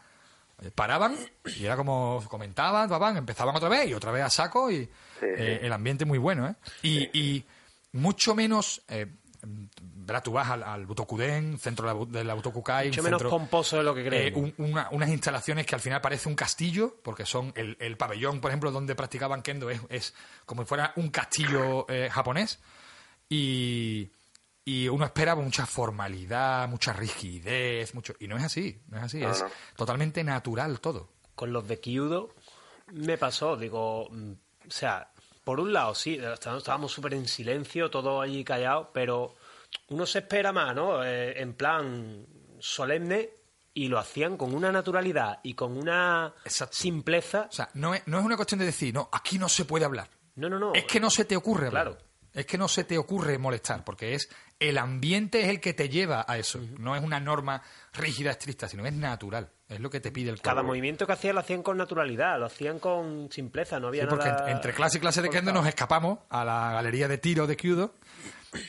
[0.62, 1.18] eh, paraban
[1.58, 4.90] y era como comentaban, papan, empezaban otra vez y otra vez a saco y
[5.22, 6.56] eh, el ambiente muy bueno, ¿eh?
[6.84, 7.46] Y, y
[7.92, 9.08] mucho menos, eh,
[10.06, 13.22] verás, tú vas al, al Butokuden, centro de la, Bu- de la Butokukai, Mucho menos
[13.22, 16.36] centro- pomposo de lo que eh, un- una- unas instalaciones que al final parece un
[16.36, 20.14] castillo, porque son el, el pabellón, por ejemplo, donde practicaban kendo, es, es
[20.46, 22.60] como si fuera un castillo eh, japonés.
[23.30, 24.10] Y,
[24.66, 29.20] y uno espera mucha formalidad, mucha rigidez, mucho y no es así, no es así,
[29.20, 29.50] No, es no.
[29.76, 31.10] totalmente natural todo.
[31.36, 32.30] Con los de Kyudo
[32.92, 34.32] me pasó, digo, mm,
[34.68, 35.12] o sea,
[35.46, 39.34] por un lado sí, estábamos súper en silencio, todo allí callado, pero
[39.90, 41.04] uno se espera más, ¿no?
[41.04, 42.26] Eh, en plan
[42.60, 43.30] solemne
[43.74, 46.76] y lo hacían con una naturalidad y con una Exacto.
[46.76, 47.48] simpleza.
[47.50, 49.86] O sea, no es, no es una cuestión de decir, no, aquí no se puede
[49.86, 50.10] hablar.
[50.36, 50.74] No, no, no.
[50.74, 51.88] Es que no se te ocurre hablar.
[51.88, 51.98] Claro.
[52.34, 55.90] Es que no se te ocurre molestar, porque es el ambiente es el que te
[55.90, 56.62] lleva a eso.
[56.78, 59.50] No es una norma rígida, estricta, sino es natural.
[59.68, 62.46] Es lo que te pide el Cada movimiento que hacían lo hacían con naturalidad, lo
[62.46, 64.50] hacían con simpleza, no había Sí, porque nada...
[64.50, 67.58] en- entre clase y clase de kendo nos escapamos a la galería de tiro de
[67.58, 67.96] Kyudo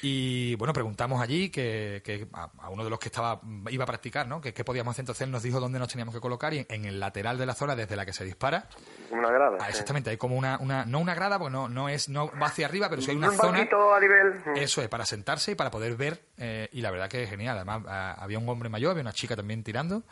[0.00, 3.40] y bueno, preguntamos allí que, que a, a uno de los que estaba
[3.70, 4.40] iba a practicar, ¿no?
[4.40, 5.02] Que qué podíamos hacer.
[5.02, 7.46] Entonces él nos dijo dónde nos teníamos que colocar y en, en el lateral de
[7.46, 8.68] la zona desde la que se dispara.
[9.10, 9.56] Una grada.
[9.60, 9.70] Ah, sí.
[9.70, 12.66] exactamente, hay como una, una no una grada, porque no, no es no va hacia
[12.66, 14.34] arriba, pero sí hay una un zona a nivel.
[14.56, 16.22] eso es, para sentarse y para poder ver.
[16.36, 17.56] eh, y la verdad que es genial.
[17.56, 20.04] Además, ah, había un hombre mayor, había una chica también tirando.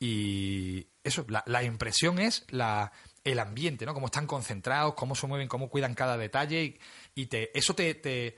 [0.00, 2.92] Y eso, la, la impresión es la,
[3.24, 3.94] el ambiente, ¿no?
[3.94, 6.62] Cómo están concentrados, cómo se mueven, cómo cuidan cada detalle.
[6.62, 6.78] Y,
[7.16, 8.36] y te, eso te, te-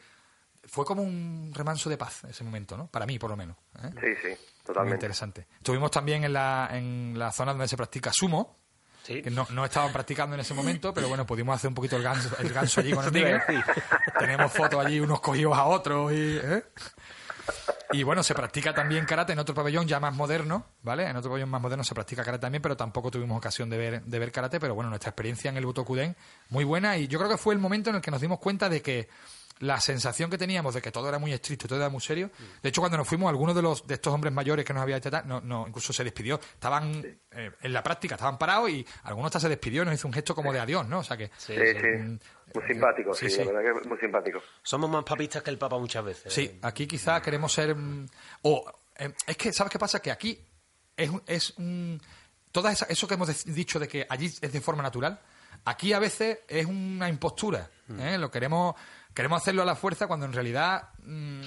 [0.71, 2.87] Fue como un remanso de paz ese momento, ¿no?
[2.87, 3.57] Para mí, por lo menos.
[3.83, 3.91] ¿eh?
[4.01, 4.97] Sí, sí, Muy totalmente.
[4.97, 5.49] interesante.
[5.57, 8.57] Estuvimos también en la, en la zona donde se practica sumo.
[9.03, 9.21] Sí.
[9.23, 12.03] Que no, no estaban practicando en ese momento, pero bueno, pudimos hacer un poquito el
[12.05, 13.43] ganso, el ganso allí con el tigre.
[14.19, 16.37] Tenemos fotos allí, unos cogidos a otros y...
[16.37, 16.63] ¿eh?
[17.93, 21.09] Y bueno, se practica también karate en otro pabellón ya más moderno, ¿vale?
[21.09, 24.03] En otro pabellón más moderno se practica karate también, pero tampoco tuvimos ocasión de ver,
[24.05, 26.15] de ver karate, pero bueno, nuestra experiencia en el Butokuden
[26.51, 28.69] muy buena y yo creo que fue el momento en el que nos dimos cuenta
[28.69, 29.09] de que
[29.61, 32.31] la sensación que teníamos de que todo era muy estricto, todo era muy serio.
[32.63, 34.97] De hecho, cuando nos fuimos, algunos de los de estos hombres mayores que nos había
[34.97, 36.41] hecho tal, no, no, incluso se despidió.
[36.41, 40.09] Estaban eh, en la práctica, estaban parados y algunos hasta se despidió y nos hizo
[40.09, 41.01] un gesto como de adiós, ¿no?
[41.01, 41.87] O sea que Sí, sí.
[41.87, 42.19] Mm,
[42.55, 43.45] Muy simpático, sí, sí, sí.
[43.45, 44.43] la verdad que es muy simpático.
[44.63, 46.33] Somos más papistas que el Papa muchas veces.
[46.33, 47.75] Sí, aquí quizá queremos ser.
[47.75, 48.07] mm,
[48.43, 48.65] O
[48.97, 50.01] eh, es que, ¿sabes qué pasa?
[50.01, 50.39] Que aquí
[50.97, 52.01] es, un- es un.
[52.53, 55.21] Esa- eso que hemos de- dicho de que allí es de forma natural,
[55.67, 57.71] aquí a veces es una impostura.
[57.99, 58.19] ¿Eh?
[58.19, 58.75] Lo queremos.
[59.15, 61.41] Queremos hacerlo a la fuerza cuando en realidad mm,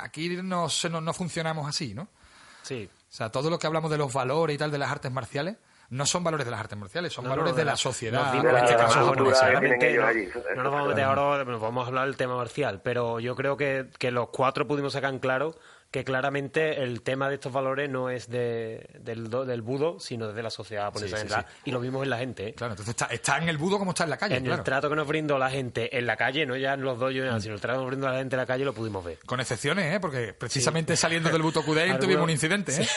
[0.00, 2.08] aquí no, se- no, no funcionamos así, ¿no?
[2.62, 2.88] Sí.
[2.92, 5.56] O sea, todo lo que hablamos de los valores y tal de las artes marciales
[5.90, 7.76] no son valores de las artes marciales, son No, valores no, de de la la-
[7.76, 9.14] sociedad, en este caso ¿no?
[9.14, 9.40] nos
[10.64, 14.10] vamos a meter ahora, vamos a hablar del tema marcial, pero yo creo que, que
[14.10, 15.54] los cuatro pudimos sacar en claro
[15.90, 20.42] que claramente el tema de estos valores no es de, del, del budo, sino de
[20.42, 21.52] la sociedad japonesa Sí, en sí, general.
[21.64, 22.48] Y lo vimos en la gente.
[22.48, 22.54] ¿eh?
[22.54, 24.58] Claro, entonces está, está en el budo como está en la calle, en claro.
[24.58, 27.14] el trato que nos brindó la gente en la calle, no ya en los dojos,
[27.14, 27.24] ni Mm.
[27.24, 29.18] nada, sino el trato que nos brindó la gente en la calle lo pudimos ver.
[29.24, 29.98] Con excepciones, ¿eh?
[29.98, 32.88] Porque precisamente saliendo del Butokuden Alguno- tuvimos un incidente, ¿eh?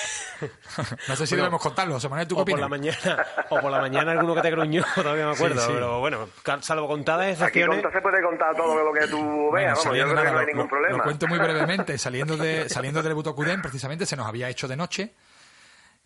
[1.08, 1.94] no sé si Bueno, debemos contarlo.
[1.94, 4.52] José Manuel, ¿tú qué O por la mañana, o por la mañana alguno que te
[4.52, 5.72] gruñó, todavía me acuerdo, Sí, sí.
[5.74, 6.28] pero bueno,
[6.62, 7.82] salvo contadas Aquí excepciones.
[7.82, 10.32] conta- se puede contar todo lo que tú Bueno, veas, vamos, yo creo que nada,
[10.32, 10.98] no hay lo- ningún lo- problema.
[10.98, 11.98] Lo cuento muy brevemente.
[11.98, 15.14] Saliendo, de, saliendo del Butokuden, precisamente se nos había hecho de noche.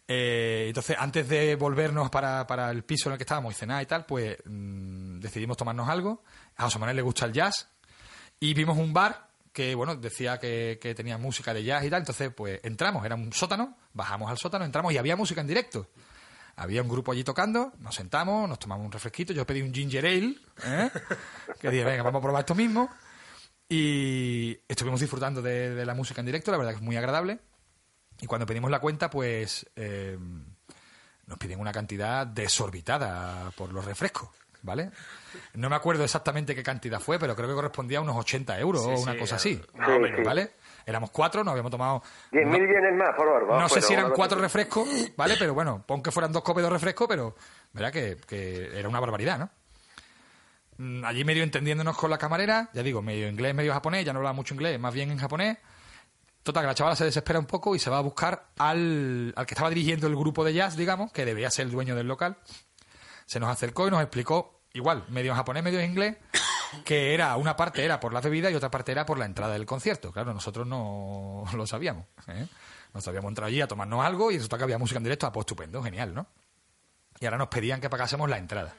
[0.08, 3.82] Eh, entonces, antes de volvernos para, para el piso en el que estábamos y cenar
[3.82, 6.24] y tal, pues mm, decidimos tomarnos algo.
[6.58, 7.70] A José Manuel le gusta el jazz.
[8.40, 12.02] Y vimos un bar que, bueno, decía que, que tenía música de jazz y tal.
[12.02, 15.88] Entonces, pues entramos, era un sótano, bajamos al sótano, entramos y había música en directo.
[16.58, 19.34] Había un grupo allí tocando, nos sentamos, nos tomamos un refresquito.
[19.34, 20.90] Yo pedí un ginger ale, ¿eh?
[21.60, 22.90] que dije, venga, vamos a probar esto mismo.
[23.67, 27.39] Y estuvimos disfrutando de, de la música en directo, la verdad que es muy agradable.
[28.21, 30.17] Y cuando pedimos la cuenta, pues eh,
[31.25, 34.30] nos piden una cantidad desorbitada por los refrescos,
[34.62, 34.91] ¿vale?
[35.56, 38.84] No me acuerdo exactamente qué cantidad fue, pero creo que correspondía a unos 80 euros
[38.84, 40.23] Sí, o una sí, cosa así, más o menos.
[40.23, 40.51] ¿vale?
[40.86, 42.04] Éramos cuatro, nos habíamos tomado...
[42.32, 43.60] 10.000 no- yenes más, por favor.
[43.60, 45.36] no sé si eran cuatro refrescos, ¿vale?
[45.38, 47.36] Pero bueno, pon que fueran dos copes de refresco, pero
[47.73, 49.49] verdad que, que era una barbaridad, ¿no?
[50.78, 54.20] Mm, Allí medio entendiéndonos con la camarera, ya digo, medio inglés, medio japonés, ya no
[54.20, 55.58] hablaba mucho inglés, más bien en japonés.
[56.44, 59.46] Total, que la chavala se desespera un poco y se va a buscar al, al
[59.48, 62.38] que estaba dirigiendo el grupo de jazz, digamos, que debía ser el dueño del local.
[63.26, 66.18] se nos acercó y nos explicó, igual, medio japonés, medio en inglés,
[66.84, 69.54] que era una parte era por la bebida y otra parte era por la entrada
[69.54, 70.12] del concierto.
[70.12, 72.06] Claro, nosotros no lo sabíamos.
[72.28, 72.46] ¿eh?
[72.94, 75.32] Nos habíamos entrado allí a tomarnos algo y resulta que había música en directo, ah,
[75.32, 76.28] pues estupendo, genial, ¿no?
[77.20, 78.76] Y ahora nos pedían que pagásemos la entrada.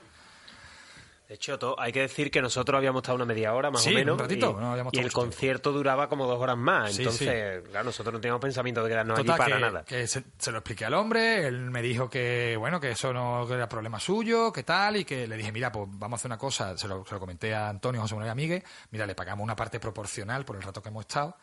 [1.28, 4.12] De hecho, hay que decir que nosotros habíamos estado una media hora más o menos.
[4.12, 6.96] Un ratito, y, no habíamos y el concierto duraba como dos horas más.
[6.96, 9.84] entonces, claro, nosotros no teníamos pensamiento de quedarnos allí para nada.
[9.84, 13.68] Que se, lo expliqué al hombre, él me dijo que, bueno, que eso no era
[13.68, 16.78] problema suyo, que tal, y que le dije, mira, pues vamos a hacer una cosa.
[16.78, 18.62] Se lo, comenté a Antonio José Manuel Amigue,
[18.92, 21.36] mira, le pagamos una parte proporcional por el rato que hemos estado.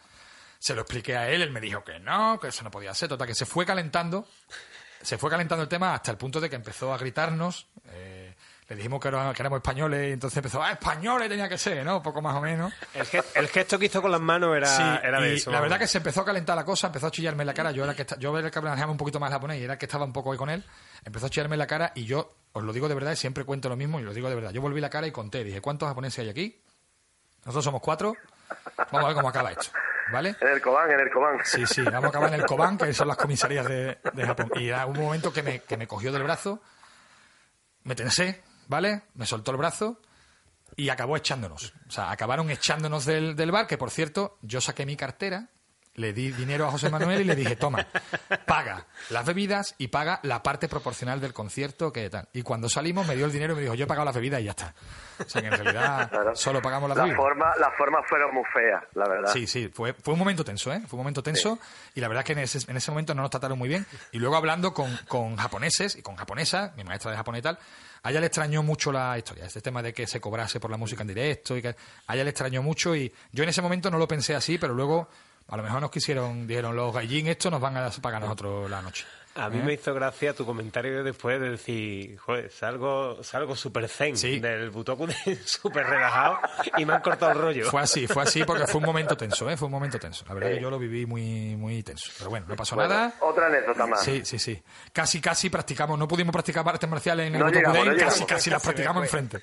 [0.59, 3.09] Se lo expliqué a él, él me dijo que no, que eso no podía ser.
[3.09, 4.25] Total, que se fue calentando,
[5.01, 7.67] se fue calentando el tema hasta el punto de que empezó a gritarnos.
[7.89, 8.22] Eh,
[8.69, 12.01] le dijimos que, éramos españoles y entonces empezó, ah, españoles tenía que ser, ¿no?
[12.01, 12.73] Poco más o menos.
[12.93, 15.51] El, gesto, que hizo con las manos era, era de eso.
[15.51, 17.71] La verdad que se empezó a calentar la cosa, empezó a chillarme en la cara.
[17.71, 19.79] Yo era que yo era el que manejaba un poquito más japonés y era el
[19.79, 20.63] que estaba un poco ahí con él.
[21.03, 23.43] Empezó a chillarme en la cara y yo, os lo digo de verdad, y siempre
[23.43, 24.51] cuento lo mismo y lo digo de verdad.
[24.51, 26.61] Yo volví la cara y conté, dije, ¿cuántos japoneses hay aquí?
[27.45, 28.15] Nosotros somos cuatro.
[28.77, 29.67] Vamos a ver cómo acaba esto.
[30.11, 30.35] ¿Vale?
[30.39, 31.39] En el Koban, en el Koban.
[31.43, 34.51] Sí, sí, vamos a acabar en el Koban, que son las comisarías de, de Japón.
[34.55, 36.61] Y era un momento que me, que me cogió del brazo,
[37.83, 39.03] me tensé, ¿vale?
[39.15, 39.99] Me soltó el brazo
[40.75, 41.73] y acabó echándonos.
[41.87, 45.49] O sea, acabaron echándonos del, del bar, que por cierto, yo saqué mi cartera
[45.95, 47.85] le di dinero a José Manuel y le dije, toma,
[48.47, 52.27] paga las bebidas y paga la parte proporcional del concierto que tal.
[52.33, 54.41] Y cuando salimos me dio el dinero y me dijo, yo he pagado las bebidas
[54.41, 54.73] y ya está.
[55.19, 57.21] O sea que en realidad solo pagamos las la bebidas.
[57.21, 59.31] Forma, las formas fueron muy feas, la verdad.
[59.31, 60.81] Sí, sí, fue, fue un momento tenso, ¿eh?
[60.87, 61.59] Fue un momento tenso
[61.93, 63.85] y la verdad es que en ese, en ese momento no nos trataron muy bien.
[64.11, 67.59] Y luego hablando con, con japoneses y con japonesa, mi maestra de japonés y tal,
[68.03, 70.77] a ella le extrañó mucho la historia, este tema de que se cobrase por la
[70.77, 73.89] música en directo y que a ella le extrañó mucho y yo en ese momento
[73.89, 75.07] no lo pensé así, pero luego
[75.47, 78.81] a lo mejor nos quisieron, dijeron los gallín, esto nos van a pagar nosotros la
[78.81, 79.05] noche.
[79.35, 79.63] A mí ¿Eh?
[79.63, 85.07] me hizo gracia tu comentario después de decir, joder, salgo, salgo súper zen del Butoku
[85.45, 86.37] súper relajado
[86.77, 87.69] y me han cortado el rollo.
[87.71, 89.57] Fue así, fue así porque fue un momento tenso, ¿eh?
[89.57, 90.23] Fue un momento tenso.
[90.27, 92.11] La verdad que yo lo viví muy, muy tenso.
[92.17, 93.13] Pero bueno, no pasó nada.
[93.21, 94.03] Otra anécdota más.
[94.03, 94.61] Sí, sí, sí.
[94.91, 99.03] Casi, casi practicamos, no pudimos practicar artes marciales en el no casi, casi las practicamos
[99.03, 99.41] enfrente.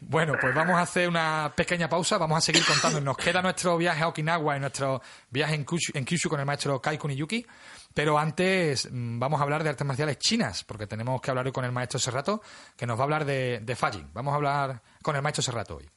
[0.00, 3.00] Bueno, pues vamos a hacer una pequeña pausa, vamos a seguir contando.
[3.00, 6.46] Nos queda nuestro viaje a Okinawa y nuestro viaje en Kyushu, en Kyushu con el
[6.46, 7.44] maestro Kai Kuniyuki.
[7.96, 11.52] Pero antes mm, vamos a hablar de artes marciales chinas, porque tenemos que hablar hoy
[11.52, 12.42] con el maestro Serrato,
[12.76, 14.04] que nos va a hablar de, de.
[14.12, 15.88] Vamos a hablar con el maestro Serrato hoy.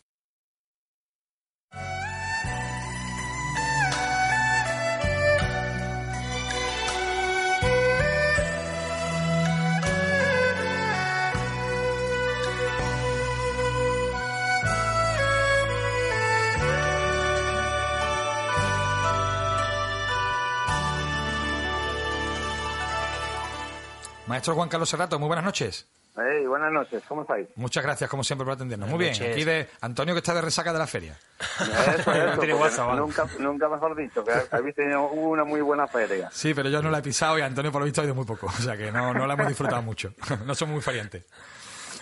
[24.30, 25.90] Maestro Juan Carlos Serrato, muy buenas noches.
[26.16, 27.48] Hey, buenas noches, ¿cómo estáis?
[27.56, 28.88] Muchas gracias, como siempre, por atendernos.
[28.88, 31.18] muy bien, aquí de Antonio, que está de resaca de la feria.
[32.96, 36.30] nunca, nunca mejor dicho, que habéis tenido una muy buena feria.
[36.32, 38.26] Sí, pero yo no la he pisado y Antonio, por lo visto, ha ido muy
[38.26, 38.46] poco.
[38.46, 40.14] O sea que no, no la hemos disfrutado mucho.
[40.46, 41.26] no somos muy feriantes.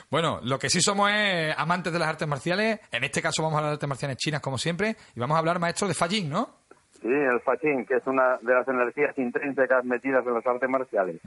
[0.10, 2.82] Bueno, lo que sí somos es amantes de las artes marciales.
[2.92, 4.98] En este caso vamos a hablar de artes marciales chinas, como siempre.
[5.16, 6.58] Y vamos a hablar, maestro, de Fajin, ¿no?
[7.02, 11.22] Sí, el Fajin, que es una de las energías intrínsecas metidas en las artes marciales.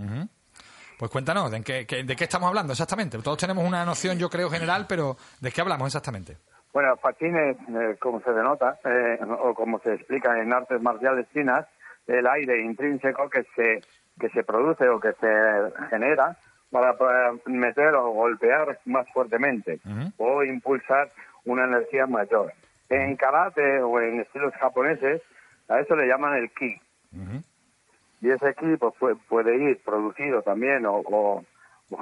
[1.01, 3.17] Pues cuéntanos, ¿de qué, ¿de qué estamos hablando exactamente?
[3.23, 6.37] Todos tenemos una noción, yo creo, general, pero ¿de qué hablamos exactamente?
[6.75, 11.27] Bueno, Fajin es, eh, como se denota, eh, o como se explica en artes marciales
[11.33, 11.67] chinas,
[12.07, 13.81] el aire intrínseco que se,
[14.21, 16.37] que se produce o que se genera
[16.71, 19.81] para, meter o golpear más fuertemente
[20.19, 21.09] o impulsar
[21.47, 22.53] una energía mayor.
[22.91, 25.23] En karate o en estilos japoneses,
[25.67, 26.79] a eso le llaman el ki
[28.21, 28.95] y ese equipo
[29.29, 31.45] puede ir producido también o,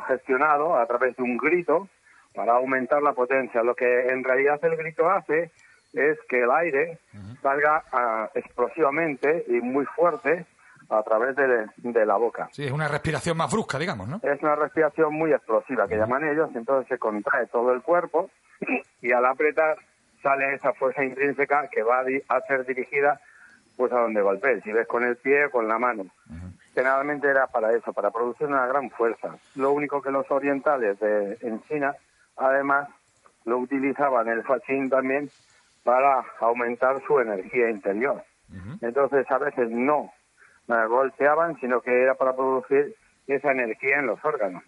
[0.07, 1.89] gestionado a través de un grito
[2.35, 3.63] para aumentar la potencia.
[3.63, 5.51] Lo que en realidad el grito hace
[5.95, 6.99] es que el aire
[7.43, 10.45] salga ah, explosivamente y muy fuerte
[10.91, 12.49] a través de, la boca.
[12.53, 14.21] Sí, es una respiración más brusca, digamos, ¿no?
[14.23, 18.31] Es una respiración muy explosiva, que llaman ellos, entonces se contrae todo el cuerpo
[19.03, 19.77] y al apretar
[20.23, 23.21] sale esa fuerza intrínseca que va a ser dirigida
[23.79, 26.05] pues a donde golpee, si ves con el pie o con la mano.
[26.75, 29.37] Generalmente era para eso, para producir una gran fuerza.
[29.55, 31.95] Lo único que los orientales de, en China,
[32.37, 32.89] además,
[33.45, 35.31] lo utilizaban el fachín también
[35.85, 38.25] para aumentar su energía interior.
[38.81, 40.13] Entonces a veces no
[40.67, 42.97] golpeaban, sino que era para producir
[43.29, 44.65] esa energía en los órganos,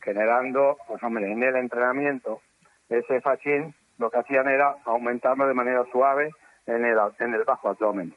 [0.00, 2.40] generando, pues hombre, en el entrenamiento,
[2.88, 6.30] ese fachín lo que hacían era aumentarlo de manera suave
[6.66, 8.14] en el, en el bajo abdomen.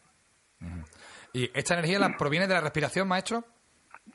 [1.36, 3.44] ¿Y esta energía la proviene de la respiración, maestro?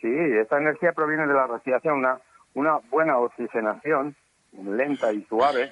[0.01, 0.09] Sí,
[0.41, 1.99] esta energía proviene de la respiración.
[1.99, 2.19] Una,
[2.55, 4.17] una buena oxigenación,
[4.53, 5.71] lenta y suave,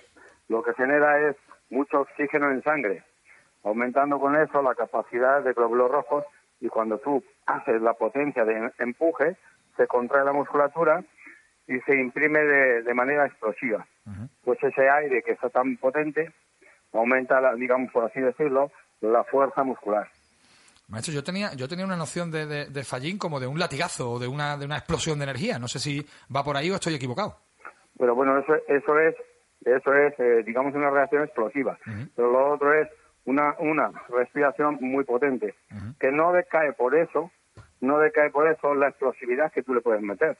[0.49, 1.37] lo que genera es
[1.71, 3.03] mucho oxígeno en sangre,
[3.65, 6.25] aumentando con eso la capacidad de glóbulos rojos
[6.61, 9.39] y cuando tú haces la potencia de empuje,
[9.79, 11.03] se contrae la musculatura
[11.67, 13.87] y se imprime de, manera explosiva.
[14.45, 16.31] Pues ese aire que está tan potente
[16.93, 20.09] aumenta, la, digamos por así decirlo, la fuerza muscular.
[20.89, 24.19] Maestro, yo tenía, yo tenía una noción de, de, Fallín como de un latigazo o
[24.19, 25.59] de una, de una explosión de energía.
[25.59, 27.37] No sé si va por ahí o estoy equivocado.
[27.99, 29.15] Pero bueno, eso, eso es,
[29.67, 31.79] eso es eh, digamos, una reacción explosiva.
[32.17, 32.89] Pero lo otro es
[33.27, 35.55] una, una respiración muy potente,
[36.01, 37.31] que no decae por eso,
[37.81, 40.39] no decae por eso la explosividad que tú le puedes meter.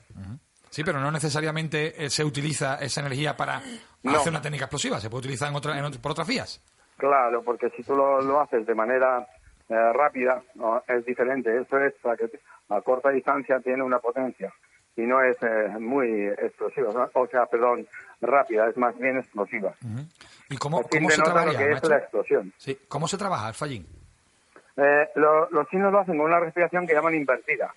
[0.69, 5.09] Sí, pero no necesariamente eh, se utiliza esa energía para hacer una técnica explosiva, se
[5.09, 6.63] puede utilizar en otra, por otras vías.
[6.97, 9.25] Claro, porque si tú lo, haces de manera
[9.69, 10.41] eh, rápida,
[10.87, 11.55] es diferente.
[11.55, 11.93] Eso es
[12.69, 14.53] a corta distancia tiene una potencia
[14.95, 17.87] y no es eh, muy explosiva, o sea, perdón,
[18.21, 19.73] rápida, es más bien explosiva.
[20.49, 21.51] ¿Y cómo, cómo se trabaja?
[21.53, 22.53] la explosión.
[22.57, 22.77] Sí.
[22.87, 23.87] ¿Cómo se trabaja el fallín?
[25.15, 27.73] los chinos lo hacen con una respiración que llaman invertida.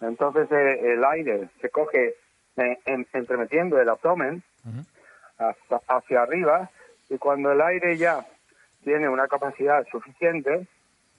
[0.00, 2.14] Entonces eh, el aire se coge
[2.56, 2.78] eh,
[3.12, 4.42] entremetiendo el abdomen
[5.38, 6.68] hasta, hacia arriba
[7.08, 8.26] y cuando el aire ya
[8.82, 10.66] tiene una capacidad suficiente,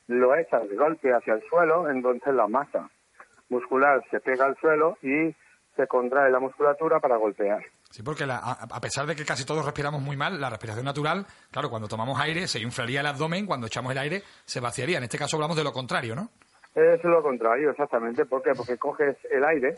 [0.08, 2.90] lo echa de golpe hacia el suelo, entonces la masa
[3.50, 5.34] muscular se pega al suelo y
[5.76, 7.64] se contrae la musculatura para golpear.
[7.90, 11.70] Sí, porque a, pesar de que casi todos respiramos muy mal, la respiración natural, claro,
[11.70, 14.98] cuando tomamos aire se inflaría el abdomen, cuando echamos el aire se vaciaría.
[14.98, 16.30] En este caso hablamos de lo contrario, ¿no?
[16.76, 18.26] Es lo contrario, exactamente.
[18.26, 18.52] ¿Por qué?
[18.56, 19.78] Porque coges el aire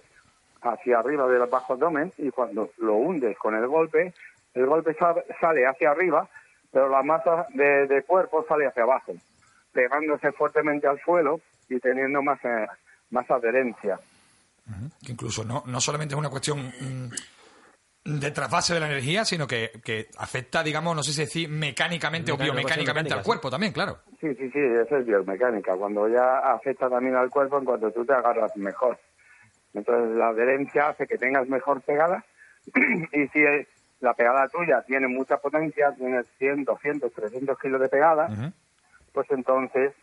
[0.62, 4.13] hacia arriba del bajo abdomen y cuando lo hundes con el golpe,
[4.54, 4.96] el golpe
[5.39, 6.28] sale hacia arriba,
[6.72, 9.13] pero la masa de, cuerpo sale hacia abajo,
[9.71, 12.67] pegándose fuertemente al suelo y teniendo más, eh,
[13.12, 13.99] más adherencia.
[15.03, 19.47] Que incluso no, no solamente es una cuestión mm, de trasvase de la energía, sino
[19.47, 23.99] que, que afecta, digamos, no sé si decir mecánicamente o biomecánicamente al cuerpo también, claro.
[24.19, 25.75] Sí, sí, sí, eso es biomecánica.
[25.75, 28.99] Cuando ya afecta también al cuerpo en cuanto tú te agarras mejor.
[29.73, 32.23] Entonces la adherencia hace que tengas mejor pegada
[33.13, 33.39] y si
[33.99, 38.53] la pegada tuya tiene mucha potencia, tienes 100, 200, 300 kilos de pegada,
[39.13, 39.93] pues entonces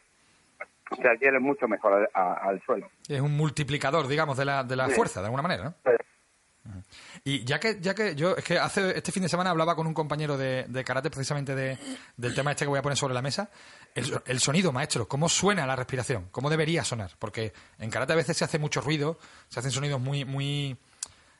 [1.01, 2.89] se adhiere mucho mejor al suelo.
[3.09, 5.75] Es un multiplicador, digamos, de la, de la fuerza, de alguna manera, ¿no?
[5.85, 5.97] Sí.
[7.25, 9.87] Y ya que, ya que yo, es que hace este fin de semana hablaba con
[9.87, 11.79] un compañero de, karate precisamente de,
[12.17, 13.51] del tema este que voy a poner sobre la mesa,
[13.95, 16.29] el, sonido, maestro, ¿cómo suena la respiración?
[16.31, 17.13] ¿Cómo debería sonar?
[17.19, 20.77] Porque en karate a veces se hace mucho ruido, se hacen sonidos muy, muy,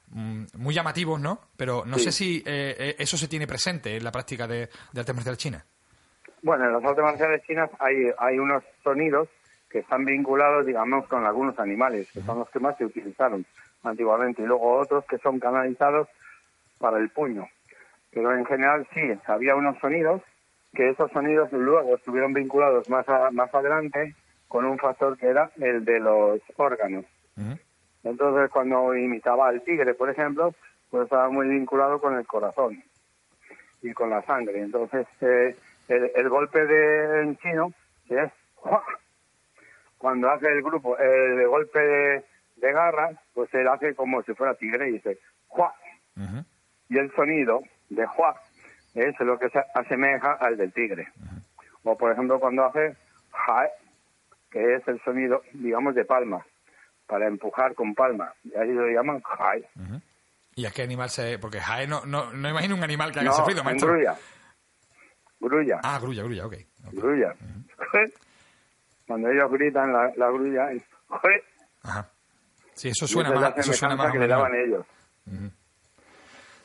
[0.09, 1.41] mm, muy llamativos, ¿no?
[1.57, 5.01] Pero no sé si eh, eh, eso se tiene presente en la práctica de, de
[5.01, 5.65] artes marciales chinas.
[6.47, 9.29] Bueno, en las artes marciales chinas hay, hay unos sonidos
[9.69, 13.45] que están vinculados, digamos, con algunos animales, que son los que más se utilizaron
[13.83, 16.07] antiguamente, y luego otros que son canalizados
[16.79, 17.49] para el puño.
[18.13, 20.23] Pero en general sí, había unos sonidos
[20.73, 24.15] que esos sonidos luego estuvieron vinculados más, más adelante
[24.47, 27.07] con un factor que era el de los órganos.
[28.05, 30.55] Entonces, cuando imitaba al tigre, por ejemplo,
[30.91, 32.85] pues estaba muy vinculado con el corazón
[33.83, 34.61] y con la sangre.
[34.61, 35.57] Entonces, eh,
[35.89, 37.73] el, golpe de, en chino
[38.09, 38.31] es
[39.99, 42.25] cuando hace el grupo el golpe de,
[42.57, 45.19] de garra, pues él hace como si fuera tigre y dice
[45.49, 45.75] ¡Jua!
[46.89, 48.35] Y el sonido de ¡Jua!
[48.95, 51.09] es lo que se asemeja al del tigre.
[51.85, 52.97] O por ejemplo cuando hace
[53.31, 53.71] ¡Jae!
[54.51, 56.45] que es el sonido, digamos, de palma,
[57.07, 58.33] para empujar con palma.
[58.45, 59.65] Y ahí lo llaman ¡Jae!
[60.55, 61.39] ¿Y a qué animal se...?
[61.39, 63.95] Porque jae no, no, no imagino un animal que haga ruido, maestro.
[65.41, 65.81] Grulla.
[65.83, 66.55] Ah, grulla, grulla, ok.
[66.93, 67.35] Grulla.
[69.07, 70.83] Cuando ellos gritan la, la grulla, es...
[71.83, 72.09] Ajá.
[72.75, 74.85] Sí, eso suena más, eso suena más que le daban ellos.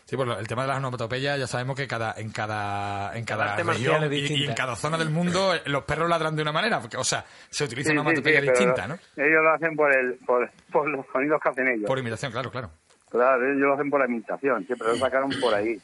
[0.06, 3.56] Sí, pues el tema de las onomatopeyas ya sabemos que cada en cada en cada,
[3.56, 6.98] región y, en cada zona del mundo eh, los perros ladran de una manera, porque,
[6.98, 8.96] o sea, se utiliza una onomatopeya distinta, ¿no?
[9.16, 11.88] Ellos lo hacen por el por, por, los sonidos que hacen ellos.
[11.88, 12.72] Por imitación, claro, claro.
[13.10, 15.80] Claro, ellos lo hacen por la imitación, siempre lo sacaron por ahí.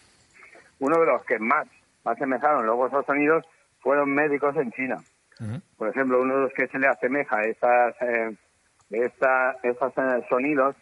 [0.80, 1.66] Uno de los que más
[2.04, 3.46] asemejaron luego esos sonidos
[3.80, 4.98] fueron médicos en China.
[5.78, 8.36] Por ejemplo, uno de los que se le asemeja a esas eh,
[8.90, 9.94] esta, esos
[10.30, 10.76] sonidos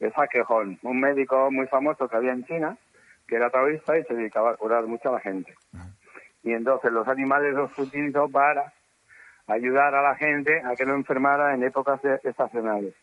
[0.00, 2.76] es Aquejón, un médico muy famoso que había en China,
[3.28, 5.54] que era taoísta y se dedicaba a curar mucho a la gente.
[6.42, 8.72] Y entonces los animales los utilizó para
[9.46, 12.94] ayudar a la gente a que no enfermara en épocas estacionales.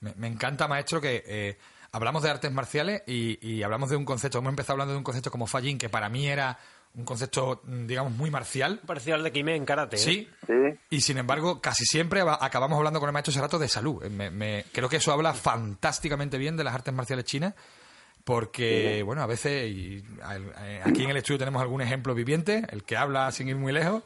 [0.00, 1.56] me, encanta, maestro, que eh,
[1.92, 5.04] hablamos de artes marciales y, y, hablamos de un concepto, hemos empezado hablando de un
[5.04, 6.58] concepto como Fallín, que para mí era
[6.94, 8.80] un concepto, mm, digamos, muy marcial.
[8.84, 9.96] Parecido al de Kime en karate.
[9.96, 9.98] ¿eh?
[9.98, 10.28] Sí.
[10.46, 10.52] Sí,
[10.90, 14.02] Y sin embargo, casi siempre acabamos hablando con el maestro Serato de salud.
[14.04, 17.54] Eh, Me- me- creo que eso habla fantásticamente bien de las artes marciales chinas,
[18.24, 22.64] porque, bueno, a veces, y al- eh, aquí en el estudio tenemos algún ejemplo viviente,
[22.70, 24.02] el que habla sin ir muy lejos,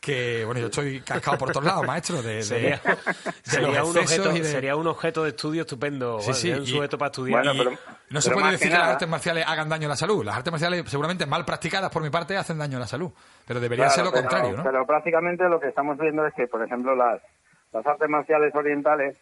[0.00, 2.96] que, bueno, yo estoy cascado por todos lados, maestro, de, de- Sería, de
[3.42, 6.20] sería un objeto, de- sería un objeto de estudio estupendo.
[6.20, 7.44] Sí, un sujeto para estudiar.
[7.44, 7.78] Bueno, Y pero-
[8.08, 10.24] no se puede decir que que las artes marciales hagan daño a la salud.
[10.24, 13.10] Las artes marciales, seguramente mal practicadas por mi parte, hacen daño a la salud.
[13.46, 14.62] Pero debería Claro, ser lo pero- contrario, ¿no?
[14.64, 17.20] Pero prácticamente lo que estamos viendo es que, por ejemplo, las,
[17.72, 19.18] las artes marciales orientales,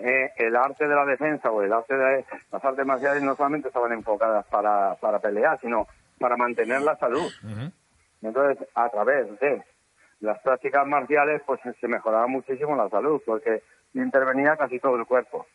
[0.00, 3.68] eh, el arte de la defensa o el arte de las artes marciales no solamente
[3.68, 5.86] estaban enfocadas para, para pelear, sino
[6.18, 7.30] para mantener la salud.
[8.22, 9.62] Entonces, a través de
[10.24, 13.62] las prácticas marciales, pues se mejoraba muchísimo la salud, porque
[13.92, 15.46] intervenía casi todo el cuerpo.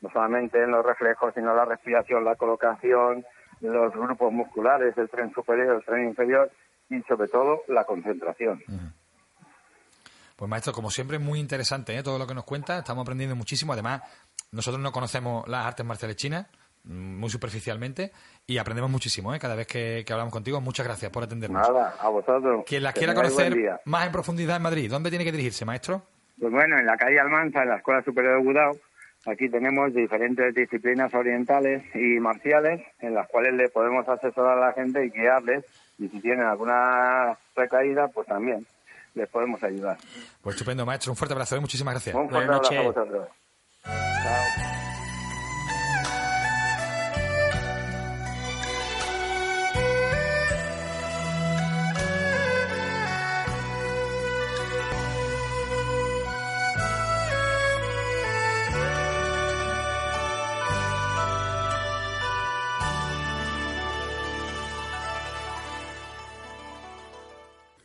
[0.00, 3.24] No solamente en los reflejos, sino la respiración, la colocación,
[3.60, 6.50] los grupos musculares, el tren superior, el tren inferior
[6.90, 8.62] y sobre todo la concentración.
[10.36, 12.02] Pues maestro, como siempre, muy interesante ¿eh?
[12.02, 12.78] todo lo que nos cuenta.
[12.78, 13.72] Estamos aprendiendo muchísimo.
[13.72, 14.02] Además,
[14.52, 16.46] nosotros no conocemos las artes marciales chinas
[16.84, 18.12] muy superficialmente
[18.46, 19.38] y aprendemos muchísimo ¿eh?
[19.38, 20.60] cada vez que, que hablamos contigo.
[20.60, 21.62] Muchas gracias por atendernos.
[21.68, 22.64] Nada, a vosotros.
[22.66, 26.02] Quien las quiera conocer más en profundidad en Madrid, ¿dónde tiene que dirigirse, maestro?
[26.40, 28.76] Pues bueno, en la calle Almanza, en la Escuela Superior de Budao,
[29.26, 34.72] aquí tenemos diferentes disciplinas orientales y marciales en las cuales le podemos asesorar a la
[34.72, 35.64] gente y guiarles.
[35.98, 38.66] Y si tienen alguna recaída, pues también
[39.14, 39.98] les podemos ayudar.
[40.40, 41.12] Pues estupendo, maestro.
[41.12, 41.54] Un fuerte abrazo.
[41.54, 41.60] ¿eh?
[41.60, 42.16] Muchísimas gracias.
[42.16, 42.94] Un fuerte Buenas abrazo a noches.
[42.94, 43.28] vosotros.
[43.84, 44.81] Chao.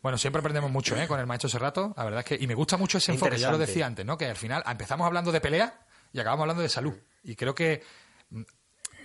[0.08, 1.06] Bueno, siempre aprendemos mucho ¿eh?
[1.06, 1.94] con el maestro Serrato.
[1.98, 2.42] La verdad es que.
[2.42, 4.18] Y me gusta mucho ese enfoque, ya lo decía antes, ¿no?
[4.18, 5.82] Que al final empezamos hablando de pelea
[6.14, 6.94] y acabamos hablando de salud.
[7.26, 7.84] Y creo que
[8.30, 8.42] mm,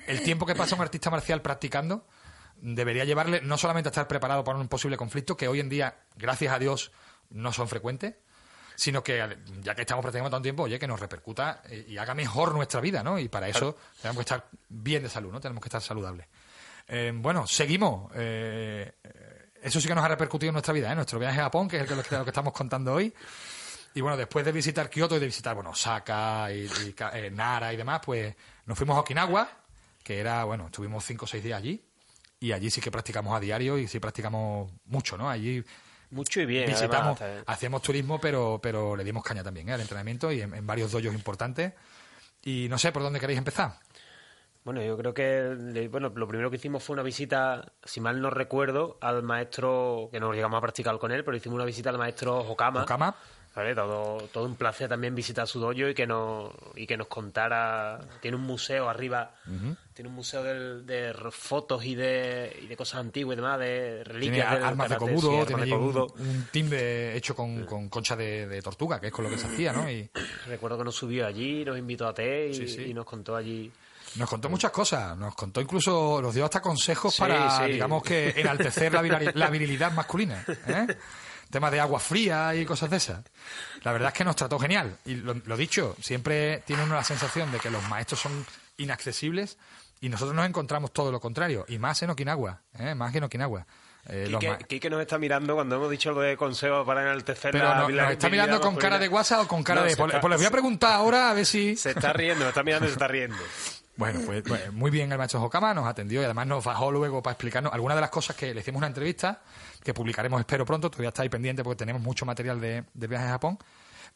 [0.07, 2.07] el tiempo que pasa un artista marcial practicando
[2.55, 5.97] debería llevarle no solamente a estar preparado para un posible conflicto, que hoy en día,
[6.15, 6.93] gracias a Dios,
[7.31, 8.15] no son frecuentes,
[8.77, 9.19] sino que
[9.61, 12.81] ya que estamos practicando tanto tiempo, oye, que nos repercuta eh, y haga mejor nuestra
[12.81, 13.19] vida, ¿no?
[13.19, 15.41] Y para eso tenemos que estar bien de salud, ¿no?
[15.41, 16.29] Tenemos que estar saludables.
[16.87, 18.13] Eh, bueno, seguimos.
[18.15, 18.93] Eh,
[19.63, 20.95] eso sí que nos ha repercutido en nuestra vida, ¿eh?
[20.95, 23.15] Nuestro viaje a Japón, que es el que, lo que lo que estamos contando hoy.
[23.95, 26.69] Y bueno, después de visitar Kioto y de visitar, bueno, Osaka y,
[27.13, 28.35] eh, Nara y demás, pues
[28.67, 29.49] nos fuimos a Okinawa,
[30.03, 31.83] que era, bueno, estuvimos cinco o seis días allí.
[32.41, 35.31] Y allí sí que practicamos a diario y sí practicamos mucho, ¿no?
[35.31, 35.63] Allí
[36.11, 36.67] Mucho y bien.
[36.67, 39.75] visitamos, además, hacíamos turismo, pero, pero le dimos caña también ¿eh?
[39.75, 41.73] al entrenamiento y en, en varios doyos importantes.
[42.43, 43.79] Y no sé por dónde queréis empezar.
[44.65, 48.31] Bueno, yo creo que bueno, lo primero que hicimos fue una visita, si mal no
[48.31, 51.99] recuerdo, al maestro, que no llegamos a practicar con él, pero hicimos una visita al
[51.99, 52.85] maestro Hokama.
[52.85, 53.13] Okama,
[53.57, 53.75] ¿vale?
[53.75, 57.99] Todo, todo un placer también visitar su dojo y que nos, y que nos contara.
[58.21, 59.35] Tiene un museo arriba,
[59.95, 64.05] tiene un museo de, fotos y de, y de cosas antiguas y demás, de tiene
[64.05, 64.55] reliquias.
[64.55, 68.47] del armas de sí, cobudo, armas tiene de un, timbre hecho con, con concha de,
[68.47, 69.91] de tortuga, que es con lo que se hacía, ¿no?
[69.91, 70.09] Y
[70.47, 72.83] Recuerdo que nos subió allí, nos invitó a té y, Sí, sí.
[72.83, 73.73] y nos contó allí.
[74.17, 75.17] Nos contó muchas cosas.
[75.17, 77.73] Nos contó incluso, nos dio hasta consejos Sí, para, sí.
[77.73, 79.03] digamos que, enaltecer la,
[79.35, 80.45] la virilidad masculina.
[80.67, 80.87] ¿eh?
[81.51, 83.23] Temas de agua fría y cosas de esas.
[83.83, 84.97] La verdad es que nos trató genial.
[85.05, 88.47] Y lo, lo dicho, siempre tiene uno la sensación de que los maestros son
[88.79, 89.59] inaccesibles
[90.01, 91.65] y nosotros nos encontramos todo lo contrario.
[91.69, 92.95] Y más en Okinawa, ¿eh?
[92.95, 93.67] más que en Okinawa.
[94.07, 97.69] Eh, Quique, Quique nos está mirando cuando hemos dicho algo de consejo para enaltecer Pero
[97.69, 99.97] la no- la nos está mirando con cara de guasa o con cara No, de...
[99.97, 101.77] Pues, está- pues les voy a preguntar ahora a ver si...
[101.77, 103.37] Se está riendo, nos está mirando y se está riendo.
[103.97, 107.23] Bueno, pues, pues, muy bien el maestro Jokama, nos atendió y además nos bajó luego
[107.23, 109.43] para explicarnos algunas de las cosas que le hicimos una entrevista,
[109.85, 113.31] que publicaremos espero pronto, todavía está ahí pendiente porque tenemos mucho material de, viaje a
[113.31, 113.59] Japón,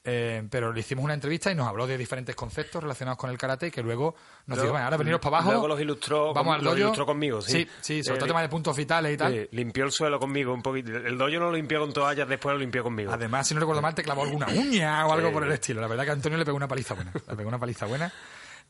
[0.09, 3.37] eh, pero le hicimos una entrevista y nos habló de diferentes conceptos relacionados con el
[3.37, 4.15] karate que luego
[4.47, 6.79] nos dijo, bueno, ahora veniros para abajo, Luego los ilustró, vamos con- al los dojo.
[6.79, 7.53] ilustró conmigo, sí.
[7.53, 9.49] Sí, sí, sobre Eh, todo tema de puntos vitales y tal.
[9.51, 10.97] Limpió el suelo conmigo un poquito.
[10.97, 13.13] El dojo no lo limpió con toallas, después lo limpió conmigo.
[13.13, 15.81] Además, si no recuerdo mal, te clavó alguna uña o algo por el estilo.
[15.83, 17.13] La verdad que Antonio le pegó una paliza buena.
[17.13, 18.11] Le pegó una paliza buena.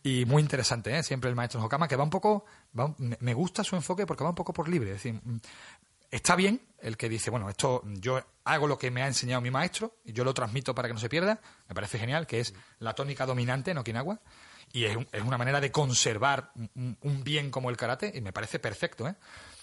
[0.07, 1.03] Y muy interesante, ¿eh?
[1.03, 2.45] Siempre el maestro Hokama, que va un poco...
[2.79, 4.91] va me- gusta su enfoque porque va un poco por libre.
[4.93, 5.39] Es decir, mm,
[6.13, 9.51] está bien el que dice, bueno, esto yo hago lo que me ha enseñado mi
[9.51, 11.41] maestro y yo lo transmito para que no se pierda.
[11.69, 14.21] Me parece genial, que es la tónica dominante en Okinawa.
[14.73, 18.33] Y es, es una manera de conservar un, un bien como el karate y me
[18.33, 19.17] parece perfecto, ¿eh?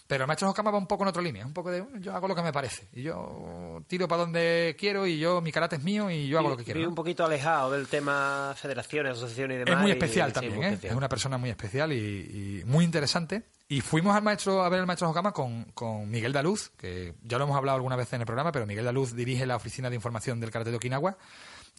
[0.06, 2.28] Pero el maestro Hokama va un poco en otra línea, un poco de yo hago
[2.28, 5.84] lo que me parece y yo tiro para donde quiero y yo mi karate es
[5.84, 6.82] mío y yo hago lo que quiero.
[6.82, 6.90] ¿no?
[6.90, 9.74] un poquito alejado del tema federaciones, asociaciones y demás.
[9.76, 10.70] Es muy y- especial sí, también, muy ¿eh?
[10.70, 10.92] especial.
[10.92, 13.44] Es una persona muy especial y, y muy interesante.
[13.70, 17.38] Y fuimos al maestro a ver al maestro Jocama con, con Miguel Daluz, que ya
[17.38, 19.96] lo hemos hablado alguna vez en el programa, pero Miguel Daluz dirige la oficina de
[19.96, 21.18] información del Karate de Okinawa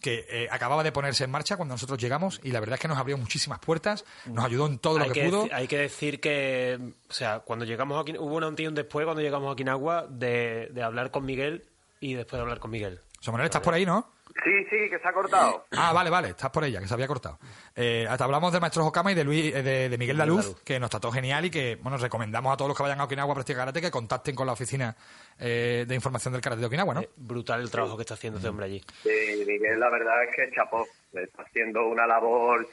[0.01, 2.87] que eh, acababa de ponerse en marcha cuando nosotros llegamos y la verdad es que
[2.87, 5.47] nos abrió muchísimas puertas, nos ayudó en todo lo que, pudo.
[5.51, 6.79] Hay que decir que,
[7.09, 10.07] o sea, cuando llegamos a hubo un antes y un después cuando llegamos a Okinawa
[10.07, 11.65] de, de hablar con Miguel
[11.99, 12.99] y después de hablar con Miguel.
[13.25, 14.13] Somonel, ¿estás por ahí, no?
[14.43, 15.65] Sí, sí, que se ha cortado.
[15.71, 17.39] Ah, vale, vale, estás por ella, que se había cortado.
[17.75, 20.79] Eh, hasta hablamos de Maestro Okama y de, Luis, eh, de, de Miguel Daluz, que
[20.79, 23.35] nos trató genial y que, bueno, recomendamos a todos los que vayan a Okinawa a
[23.35, 24.95] practicar karate que contacten con la oficina
[25.39, 27.01] eh, de información del karate de Okinawa, ¿no?
[27.01, 28.83] Eh, brutal el trabajo que está haciendo este hombre allí.
[29.01, 32.67] Sí, Miguel, la verdad es que chapó, está haciendo una labor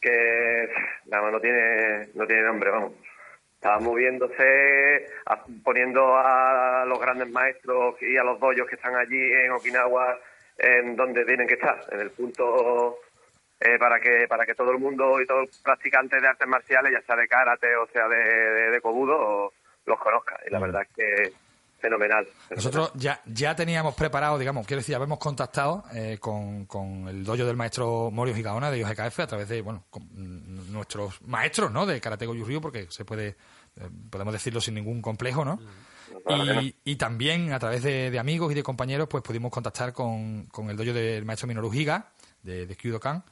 [0.00, 0.68] que
[1.06, 2.92] nada más no tiene, no tiene nombre, vamos.
[3.62, 9.16] Está moviéndose, a- poniendo a los grandes maestros y a los doyos que están allí
[9.20, 10.18] en Okinawa
[10.58, 12.98] en donde tienen que estar, en el punto
[13.60, 16.92] eh, para que para que todo el mundo y todos los practicantes de artes marciales,
[16.92, 19.52] ya sea de karate o sea de, de, de kobudo,
[19.86, 20.40] los conozca.
[20.44, 21.32] Y la verdad es que
[21.80, 22.24] fenomenal.
[22.26, 22.56] fenomenal.
[22.56, 27.44] Nosotros ya, ya teníamos preparado, digamos, quiero decir, habíamos contactado eh, con, con el dojo
[27.44, 31.86] del maestro Morio Gigaona de IOGKF a través de, bueno, con, mm, nuestros maestros, ¿no?
[31.86, 33.34] De Karate Goju Ryu, porque se puede,
[34.10, 35.58] podemos decirlo sin ningún complejo, ¿no?
[36.28, 36.60] no.
[36.62, 40.44] Y, y también a través de, de amigos y de compañeros, pues pudimos contactar con,
[40.46, 42.10] con el dojo del maestro Minoru Higa,
[42.42, 43.24] de, de Kyudokan,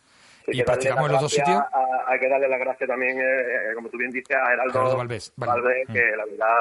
[0.47, 1.83] Sí, y practicamos en la los dos gracia sitios.
[2.09, 4.97] hay que darle las gracias también, eh, eh, como tú bien dices, a Geraldo, Geraldo
[4.97, 5.53] Valdés, vale.
[5.53, 5.93] Valdés, Mm.
[5.93, 6.57] que la verdad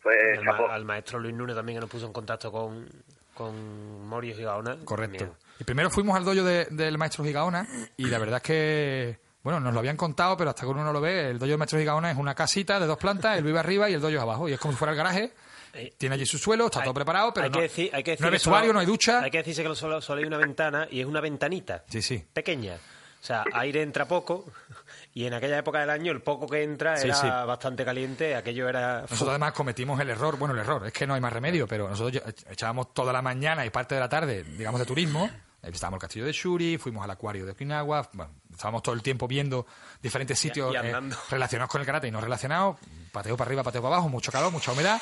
[0.00, 0.68] fue al, ma- chapó.
[0.70, 2.86] al maestro Luis Núñez también que nos puso en contacto con,
[3.32, 4.76] con Morio Gigaona.
[4.84, 5.16] Correcto.
[5.24, 5.38] También.
[5.58, 7.66] Y primero fuimos al dojo de- del maestro Gigaona
[7.96, 10.92] y la verdad es que, bueno, nos lo habían contado, pero hasta que uno no
[10.92, 13.60] lo ve, el dojo del maestro Gigaona es una casita de dos plantas, él vive
[13.60, 14.48] arriba y el dojo abajo.
[14.48, 15.32] Y es como si fuera el garaje.
[15.74, 18.02] Eh, Tiene allí su suelo, está Hay- todo preparado, pero hay no, que decir, hay
[18.02, 19.20] que decir no hay vestuario, no hay ducha.
[19.20, 22.24] Hay que decirse que solo, solo hay una ventana y es una ventanita Sí, sí.
[22.32, 22.74] pequeña.
[22.76, 24.44] O sea, aire entra poco
[25.14, 27.26] y en aquella época del año el poco que entra Sí, era sí.
[27.26, 29.00] bastante caliente, aquello era...
[29.02, 31.88] Nosotros además cometimos el error, bueno, el error, es que no hay más remedio, pero
[31.88, 35.28] nosotros echábamos toda la mañana y parte de la tarde, digamos, de turismo,
[35.64, 39.02] eh, visitábamos el castillo de Shuri, fuimos al acuario de Okinawa, bueno, estábamos todo el
[39.02, 39.66] tiempo viendo
[40.02, 40.94] diferentes sitios eh,
[41.30, 42.76] relacionados con el karate y no relacionados,
[43.12, 45.00] pateo para arriba, pateo para abajo, mucho calor, mucha humedad,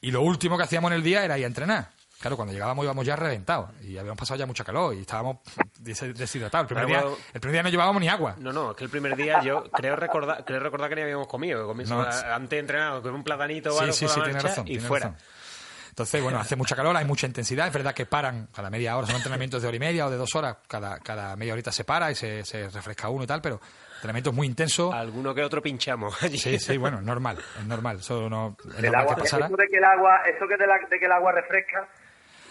[0.00, 1.90] y lo último que hacíamos en el día era ir a entrenar.
[2.20, 5.36] Claro, cuando llegábamos íbamos ya reventados y habíamos pasado ya mucha calor y estábamos
[5.78, 6.68] des- deshidratados.
[6.68, 8.34] El primer, día, el primer día no llevábamos ni agua.
[8.40, 11.28] No, no, es que el primer día yo creo recordar, creo recordar que ni habíamos
[11.28, 11.60] comido.
[11.60, 12.00] que comimos- No,
[12.34, 14.66] antes de entrenar, con un platanito o Sí, algo sí, sí, marcha razón.
[14.66, 15.06] y fuera.
[15.10, 15.22] razón.
[15.98, 17.66] Entonces, bueno, hace mucha calor, hay mucha intensidad.
[17.66, 20.16] Es verdad que paran cada media hora, son entrenamientos de hora y media o de
[20.16, 20.58] dos horas.
[20.68, 23.60] Cada, cada media horita se para y se, se refresca uno y tal, pero
[23.96, 24.94] entrenamientos muy intensos.
[24.94, 26.38] Alguno que otro pinchamos allí.
[26.38, 27.96] Sí, sí, bueno, es normal, es normal.
[27.98, 29.46] Eso no es El agua, que pasara.
[29.46, 31.88] eso de que el agua, eso que de, la, de que el agua refresca,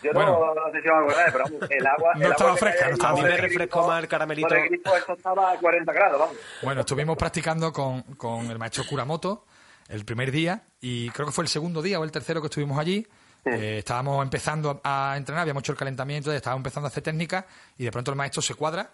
[0.04, 0.39] yo Bueno.
[0.39, 2.14] no, no sé si os acordáis, pero vamos, el agua...
[2.16, 4.48] No el estaba fresca, no estaba A mí me refrescó más el caramelito.
[4.50, 6.36] Por el grifo esto estaba a 40 grados, vamos.
[6.64, 9.45] Bueno, estuvimos practicando con, con el maestro Kuramoto
[9.88, 12.78] el primer día y creo que fue el segundo día o el tercero que estuvimos
[12.78, 13.08] allí.
[13.54, 17.45] Eh, estábamos empezando a entrenar, habíamos hecho el calentamiento, estábamos empezando a hacer técnica
[17.78, 18.91] y de pronto el maestro se cuadra,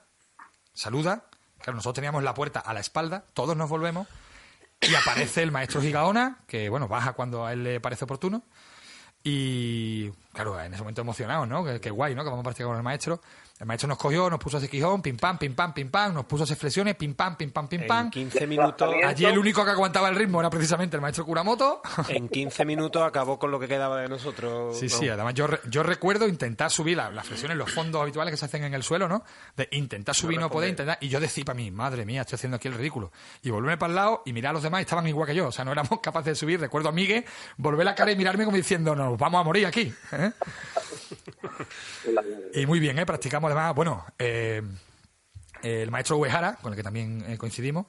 [0.73, 1.25] saluda.
[1.57, 4.07] Claro, nosotros teníamos la puerta a la espalda, todos nos volvemos
[4.81, 8.43] y aparece el maestro Gigaona, que bueno, baja cuando a él le parece oportuno.
[9.23, 11.63] Y claro, en ese momento emocionados, ¿no?
[11.63, 12.23] Que, que guay, ¿no?
[12.23, 13.21] Que vamos a practicar con el maestro.
[13.59, 16.13] El maestro nos cogió, nos puso a hacer quijón, pim pam, pim pam, pim pam,
[16.13, 18.05] nos puso a hacer flexiones, pim pam, pim pam, pim pam.
[18.07, 21.81] En 15 minutos, Allí el único que aguantaba el ritmo era precisamente el maestro Kuramoto.
[22.09, 24.77] en 15 minutos acabó con lo que quedaba de nosotros.
[24.77, 28.31] Sí, sí, además yo, re- yo recuerdo intentar subir la- las flexiones, los fondos habituales
[28.33, 29.23] que se hacen en el suelo, ¿no?
[29.55, 30.97] De intentar subir, no poder, intentar.
[30.99, 33.11] Y yo decía para mí, madre mía, estoy haciendo aquí el ridículo.
[33.43, 35.47] Y volverme para el lado y mirar a los demás y estaban igual que yo.
[35.47, 36.59] O sea, no éramos capaces de subir.
[36.59, 37.23] Recuerdo a Miguel
[37.57, 39.93] volver la cara y mirarme como diciendo, nos vamos a morir aquí.
[40.23, 40.33] ¿Eh?
[42.53, 43.05] Y muy bien, ¿eh?
[43.05, 44.61] practicamos además, bueno, eh,
[45.61, 47.87] el maestro Uehara, con el que también eh, coincidimos,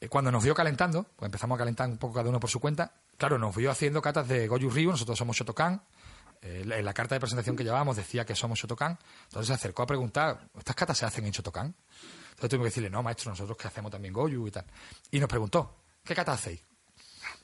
[0.00, 2.60] eh, cuando nos vio calentando, pues empezamos a calentar un poco cada uno por su
[2.60, 5.82] cuenta, claro, nos vio haciendo catas de Goju Ryu, nosotros somos Shotokan,
[6.42, 9.86] en la carta de presentación que llevábamos decía que somos Shotokan, entonces se acercó a
[9.86, 11.74] preguntar, ¿estas catas se hacen en Shotokan?
[12.36, 14.64] Entonces tuvimos que decirle, no, maestro, nosotros que hacemos también Goju y tal.
[15.10, 15.74] Y nos preguntó,
[16.04, 16.60] ¿qué kata hacéis?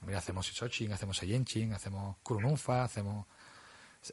[0.02, 3.26] Mira, hacemos Isochin, hacemos Seiyenshin, hacemos Kurununfa, hacemos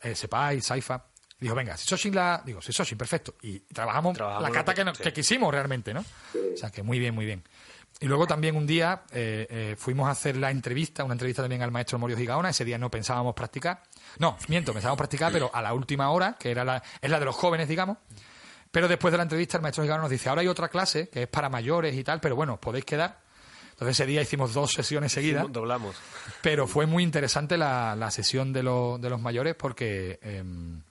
[0.01, 1.03] eh, Sepai, Saifa.
[1.39, 2.41] Dijo, venga, Sisoshin la...
[2.45, 3.35] Digo, Sisoshin, perfecto.
[3.41, 5.03] Y trabajamos, Trabajamos la cata que- que, nos- sí.
[5.03, 6.01] que quisimos realmente, ¿no?
[6.01, 7.43] O sea, que muy bien, muy bien.
[8.01, 11.61] Y luego también un día eh, eh, fuimos a hacer la entrevista, una entrevista también
[11.61, 12.49] al maestro Morio Gigaona.
[12.49, 13.83] Ese día no pensábamos practicar.
[14.19, 17.25] No, miento, pensábamos practicar, pero a la última hora, que era la, es la de
[17.25, 17.97] los jóvenes, digamos.
[18.71, 21.23] Pero después de la entrevista, el maestro Gigaona nos dice, ahora hay otra clase que
[21.23, 23.19] es para mayores y tal, pero bueno, os podéis quedar.
[23.79, 25.49] Entonces ese día hicimos dos sesiones seguidas.
[25.49, 25.95] Doblamos.
[26.41, 30.83] Pero fue muy interesante la, la sesión de, los de los mayores porque, em,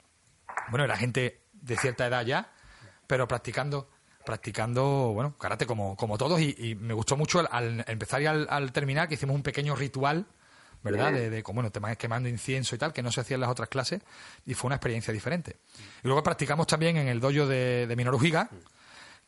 [0.71, 2.51] bueno, era gente de cierta edad ya,
[3.07, 3.91] pero practicando
[4.25, 9.07] practicando, bueno, karate como, como todos y, me gustó mucho al, empezar y al, terminar
[9.09, 10.27] que hicimos un pequeño ritual,
[10.83, 11.13] ¿verdad?
[11.13, 13.71] De, de bueno, te quemando incienso y tal, que no se hacía en las otras
[13.71, 14.03] clases
[14.45, 15.57] y fue una experiencia diferente.
[16.03, 18.51] Y luego practicamos también en el dojo de, de Minoru Higa,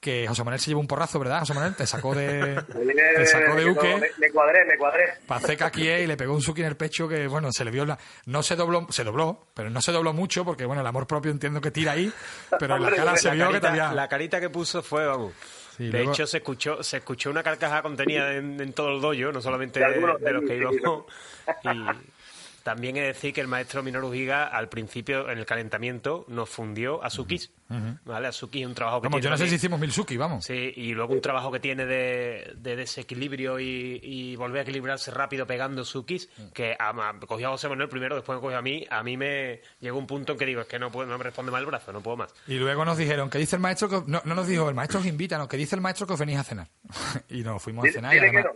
[0.01, 1.76] que José Manuel se llevó un porrazo, ¿verdad, José Manuel?
[1.76, 2.55] Te sacó de,
[3.16, 4.01] te sacó de Uke.
[4.18, 5.05] Me, cuadré, me cuadré.
[5.26, 7.84] Pasé Kakie y le pegó un suki en el pecho que, bueno, se le vio
[7.84, 7.98] la...
[8.24, 11.30] No se dobló, se dobló, pero no se dobló mucho porque, bueno, el amor propio
[11.30, 12.11] entiendo que tira ahí,
[12.59, 13.92] pero en la cara se vio que tenía...
[13.92, 15.34] La carita que puso fue, vamos...
[15.78, 19.80] de hecho, se escuchó, se escuchó una carcajada contenida en, todo el dojo, no solamente
[19.80, 21.05] de, de los que íbamos.
[21.64, 22.11] Y,
[22.62, 26.48] también he de decir que el maestro Minoru Higa al principio, en el calentamiento, nos
[26.48, 27.11] fundió a
[27.71, 28.01] Sukis.
[28.05, 28.66] ¿vale?
[28.66, 30.45] Un trabajo que vamos, Yo no sé si hicimos mil Suki, vamos.
[30.45, 35.85] Sí, y luego un trabajo que tiene de, desequilibrio y, volver a equilibrarse rápido pegando
[35.85, 38.87] Sukis, que a, cogió a José Manuel primero, después me cogió a mí.
[38.91, 41.25] A mí me llegó un punto en que digo, es que no, puedo, no me
[41.25, 42.35] responde mal el brazo, no puedo más.
[42.47, 44.03] Y luego nos dijeron, que dice el maestro que...
[44.11, 46.39] No, nos dijo, el maestro os invita, no, que dice el maestro que os venís
[46.39, 46.68] a cenar.
[47.29, 48.14] y nos fuimos a cenar.
[48.14, 48.47] y además,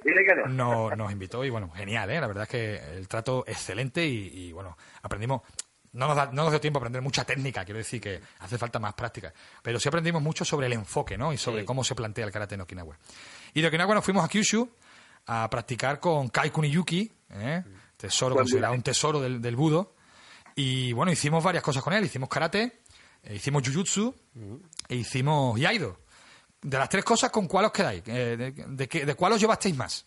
[0.49, 2.21] no, nos invitó y bueno, genial, ¿eh?
[2.21, 5.43] La verdad es que el trato excelente y bueno, aprendimos
[5.95, 8.59] no nos, da, no nos dio tiempo a aprender mucha técnica, quiero decir que hace
[8.59, 9.33] falta más práctica.
[9.63, 11.33] Pero sí aprendimos mucho sobre el enfoque, ¿no?
[11.33, 12.99] Y sobre cómo se plantea el karate en Okinawa.
[13.55, 14.69] Y de Okinawa nos fuimos a Kyushu
[15.27, 17.65] a practicar con Kai Kuniyuki, ¿eh?
[17.97, 19.95] tesoro, considerado un tesoro del, del, budo.
[20.57, 22.05] Y bueno, hicimos varias cosas con él.
[22.05, 22.83] Hicimos karate,
[23.23, 24.15] eh, hicimos jujutsu
[24.89, 26.01] e hicimos yaido.
[26.61, 28.03] De las tres cosas, ¿con cuál os quedáis?
[28.07, 30.07] Eh, de, ¿De cuál os llevasteis más?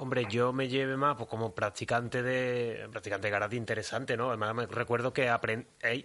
[0.00, 4.28] Hombre, yo me lleve más pues, como practicante de practicante de karate interesante, ¿no?
[4.28, 5.28] Además me recuerdo que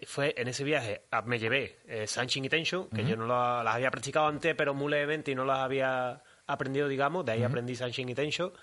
[0.07, 2.07] fue en ese viaje me llevé eh,
[2.43, 5.59] y Tensho, que yo no las había practicado antes, pero muy levemente y no las
[5.59, 8.53] había aprendido, digamos, de ahí aprendí Sanchin y Tensho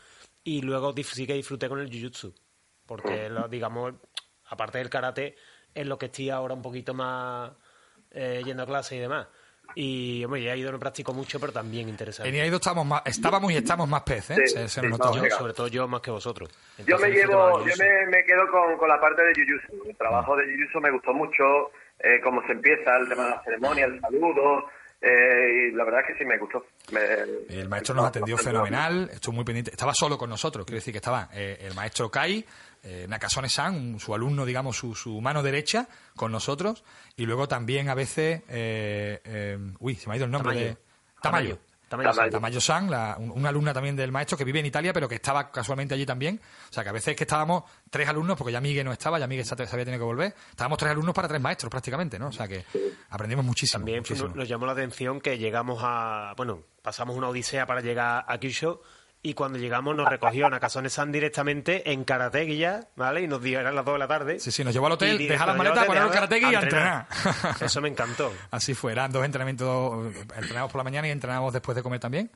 [0.42, 2.34] y luego sí que disfruté con el Jiu-Jitsu,
[2.84, 3.94] porque digamos,
[4.46, 5.36] aparte del karate
[5.72, 7.52] es lo que estoy ahora un poquito más
[8.10, 9.28] eh, yendo a clase y demás.
[9.74, 12.28] Y hombre, ya ido no practico mucho, pero también interesante.
[12.28, 14.46] En Iaido estamos más, estábamos y estamos más pez, ¿eh?
[14.46, 16.50] se, sobre todo yo más que vosotros.
[16.86, 19.88] yo me llevo, yo me, quedo con, con, la parte de Jujutsu.
[19.88, 23.42] El trabajo de Jujutsu me gustó mucho, eh, cómo se empieza, el tema de la
[23.42, 24.64] ceremonia, el saludo.
[25.02, 26.66] Eh, y la verdad es que sí me gustó.
[27.48, 29.70] el maestro nos atendió fenomenal, estuvo muy pendiente.
[29.70, 32.44] Estaba solo con nosotros, quiero decir que estaba eh, el maestro Kai,
[32.82, 36.84] eh, Nakasone-san, su alumno, digamos, su, su, mano derecha con nosotros,
[37.16, 40.76] y luego también a veces, eh, eh, uy, se me ha ido el nombre de...
[41.20, 41.58] Tamayo.
[41.90, 46.06] Tamayo-san, una alumna también del maestro que vive en Italia, pero que estaba casualmente allí
[46.06, 46.40] también.
[46.70, 49.26] O sea, que a veces que estábamos tres alumnos, porque ya Miguel no estaba, ya
[49.26, 52.28] Miguel se había tenido que volver, estábamos tres alumnos para tres maestros prácticamente, ¿no?
[52.28, 52.64] O sea, que
[53.08, 53.84] aprendimos muchísimo.
[53.84, 54.04] También
[54.34, 58.80] nos llamó la atención que llegamos a, bueno, pasamos una odisea para llegar a Kyushu
[59.22, 63.22] y cuando llegamos nos recogió Nakasone-san directamente en Karategui ya, ¿vale?
[63.22, 64.40] Y nos dio, eran las 2 de la tarde.
[64.40, 67.06] Sí, sí, nos llevó al hotel, dejó las maletas, poner el Karategui y a entrenar.
[67.60, 68.32] Eso me encantó.
[68.50, 72.30] Así fue, eran dos entrenamientos, entrenamos por la mañana y entrenamos después de comer también.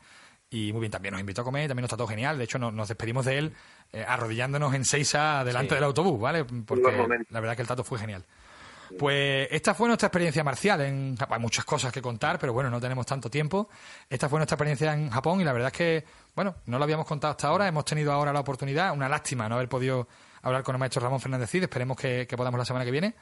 [0.51, 2.37] Y muy bien, también nos invitó a comer, también nos trató genial.
[2.37, 3.55] De hecho, nos, despedimos de él
[3.93, 6.45] eh, arrodillándonos en Seiza delante del autobús, ¿vale?
[6.45, 6.83] Porque
[7.31, 8.25] la verdad que el trato fue genial.
[8.99, 10.81] Pues esta fue nuestra experiencia marcial.
[10.83, 13.69] En, hay muchas cosas que contar, pero bueno, no tenemos tanto tiempo.
[14.09, 16.05] Esta fue nuestra experiencia en Japón y la verdad es que,
[16.35, 17.69] bueno, no lo habíamos contado hasta ahora.
[17.69, 18.93] Hemos tenido ahora la oportunidad.
[18.93, 20.09] Una lástima no haber podido
[20.43, 21.63] hablar con el maestro Ramón Fernández Cid.
[21.63, 23.15] Esperemos que, podamos la semana que viene.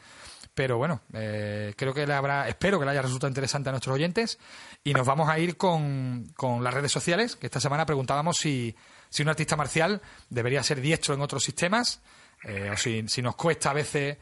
[0.54, 3.94] Pero bueno, eh, creo que le habrá, espero que le haya resultado interesante a nuestros
[3.94, 4.38] oyentes.
[4.82, 8.74] Y nos vamos a ir con, con las redes sociales, que esta semana preguntábamos si,
[9.08, 10.00] si un artista marcial
[10.30, 12.02] debería ser diestro en otros sistemas,
[12.44, 14.16] eh, o si, si nos cuesta a veces.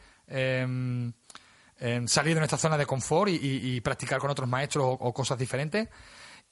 [1.83, 5.89] Eh, salir de nuestra zona de confort y, practicar con otros maestros o, cosas diferentes.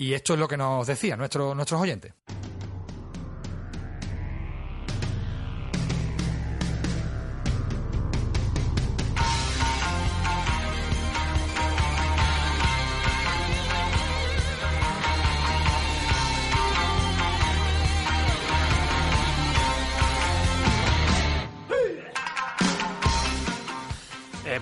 [0.01, 2.13] Y esto es lo que nos decían nuestros nuestros oyentes.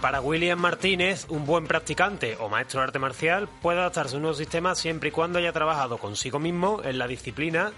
[0.02, 4.24] Para William Martínez, un buen practicante o maestro de arte marcial puede adaptarse a un
[4.24, 7.72] nuevo sistema siempre y cuando haya trabajado consigo mismo en la disciplina.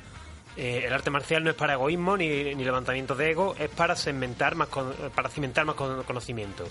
[0.58, 4.56] Eh, el arte marcial no es para egoísmo ni, levantamiento de ego, es para cimentar
[4.56, 4.68] más,
[5.16, 6.68] para cimentar más conocimiento.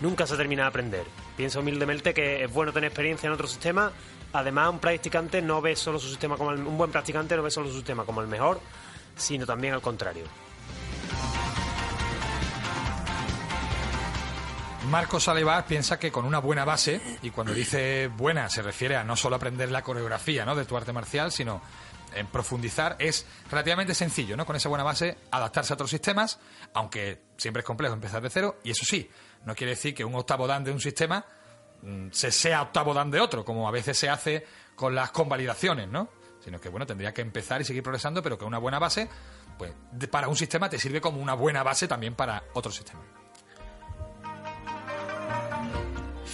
[0.00, 1.04] Nunca se termina de aprender.
[1.36, 3.92] Pienso humildemente que es bueno tener experiencia en otro sistema.
[4.32, 7.68] Además, un practicante no ve solo su sistema como un buen practicante no ve solo
[7.68, 8.60] su sistema como el mejor,
[9.16, 10.24] sino también al contrario.
[14.88, 19.04] Marcos Salivar piensa que con una buena base, y cuando dice buena se refiere a
[19.04, 20.56] no solo aprender la coreografía ¿no?
[20.56, 21.60] de tu arte marcial, sino
[22.14, 24.46] en profundizar, es relativamente sencillo, ¿no?
[24.46, 26.38] Con esa buena base, adaptarse a otros sistemas,
[26.72, 29.10] aunque siempre es complejo empezar de cero, y eso sí,
[29.44, 31.22] no quiere decir que un octavo dan de un sistema
[31.82, 35.88] mm, se sea octavo dan de otro, como a veces se hace con las convalidaciones,
[35.88, 36.08] ¿no?
[36.42, 39.06] Sino que, bueno, tendría que empezar y seguir progresando, pero que una buena base,
[39.58, 39.72] pues
[40.10, 43.17] para un sistema te sirve como una buena base también para otro sistema.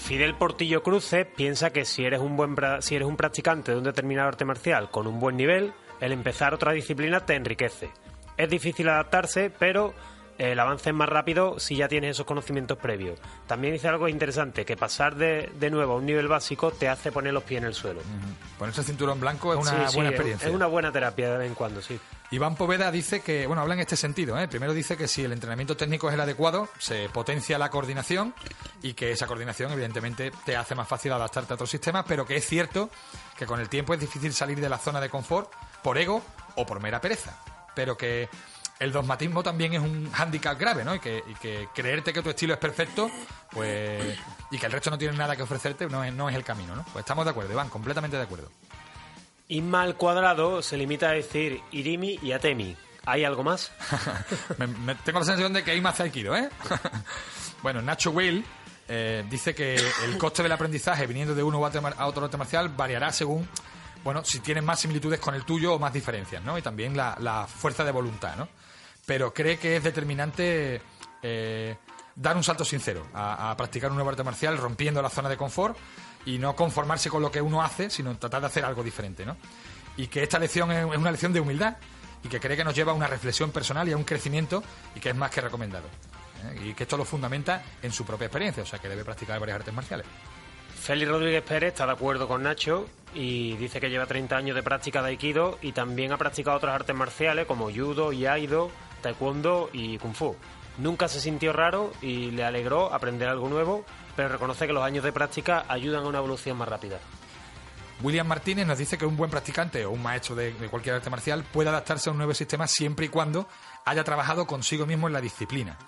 [0.05, 3.85] Fidel Portillo Cruces piensa que si eres un buen si eres un practicante de un
[3.85, 7.91] determinado arte marcial con un buen nivel, el empezar otra disciplina te enriquece.
[8.37, 9.95] Es difícil adaptarse, pero
[10.37, 13.19] el avance es más rápido si ya tienes esos conocimientos previos.
[13.47, 17.11] También dice algo interesante, que pasar de, de nuevo a un nivel básico te hace
[17.13, 18.03] poner los pies en el suelo.
[18.59, 20.49] Ponerse el cinturón blanco es una Sí, sí, buena es- experiencia.
[20.49, 21.99] Es una buena terapia de vez en cuando, sí.
[22.31, 24.39] Iván Poveda dice que, bueno, habla en este sentido.
[24.39, 24.49] ¿eh?
[24.49, 28.35] Primero dice que si el entrenamiento técnico es el adecuado, se potencia la coordinación
[28.83, 32.37] y que esa coordinación, evidentemente, te hace más fácil adaptarte a otros sistemas, pero que
[32.37, 32.91] es cierto
[33.37, 35.51] que con el tiempo es difícil salir de la zona de confort
[35.83, 36.23] por ego
[36.57, 37.39] o por mera pereza.
[37.75, 38.29] Pero que
[38.81, 40.95] el dogmatismo también es un hándicap grave, ¿no?
[40.95, 43.11] Y que, y que creerte que tu estilo es perfecto,
[43.51, 44.19] pues.
[44.51, 46.75] y que el resto no tiene nada que ofrecerte, no es, no es el camino,
[46.75, 46.85] ¿no?
[46.93, 48.51] Pues estamos de acuerdo, Iván, completamente de acuerdo.
[49.57, 52.77] Isma al cuadrado se limita a decir Irimi y Atemi.
[53.07, 53.71] ¿Hay algo más?
[54.59, 56.49] Me- me- tengo la sensación de que hay más aikido, ¿eh?
[57.63, 58.45] bueno, Nacho Will
[58.89, 59.75] eh, dice que
[60.05, 63.47] el coste del aprendizaje viniendo de uno a otro arte marcial variará según,
[64.03, 66.57] bueno, si tienes más similitudes con el tuyo o más diferencias, ¿no?
[66.59, 68.49] Y también la, la fuerza de voluntad, ¿no?
[69.07, 70.81] Pero cree que es determinante
[71.23, 71.77] eh,
[72.17, 75.37] dar un salto sincero a, a practicar un nuevo arte marcial rompiendo la zona de
[75.37, 75.77] confort
[76.27, 79.37] y no conformarse con lo que uno hace, sino tratar de hacer algo diferente, ¿no?
[79.97, 81.77] Y que esta lección es una lección de humildad
[82.23, 84.63] y que cree que nos lleva a una reflexión personal y a un crecimiento
[84.95, 85.87] y que es más que recomendado.
[86.45, 86.69] ¿eh?
[86.69, 89.57] Y que esto lo fundamenta en su propia experiencia, o sea que debe practicar varias
[89.57, 90.07] artes marciales.
[90.75, 94.63] Félix Rodríguez Pérez está de acuerdo con Nacho y dice que lleva 30 años de
[94.63, 98.71] práctica de Aikido y también ha practicado otras artes marciales como Judo, Iaido,
[99.01, 100.37] Taekwondo y Kung Fu.
[100.79, 103.85] Nunca se sintió raro y le alegró aprender algo nuevo,
[104.17, 106.99] pero reconoce que los años de práctica ayudan a una evolución más rápida.
[108.03, 111.45] William Martínez nos dice que un buen practicante o un maestro de, cualquier arte marcial
[111.45, 113.49] puede adaptarse a un nuevo sistema siempre y cuando
[113.85, 115.79] haya trabajado consigo mismo en la disciplina.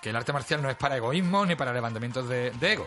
[0.00, 2.86] Que el arte marcial no es para egoísmo ni para levantamientos de, ego.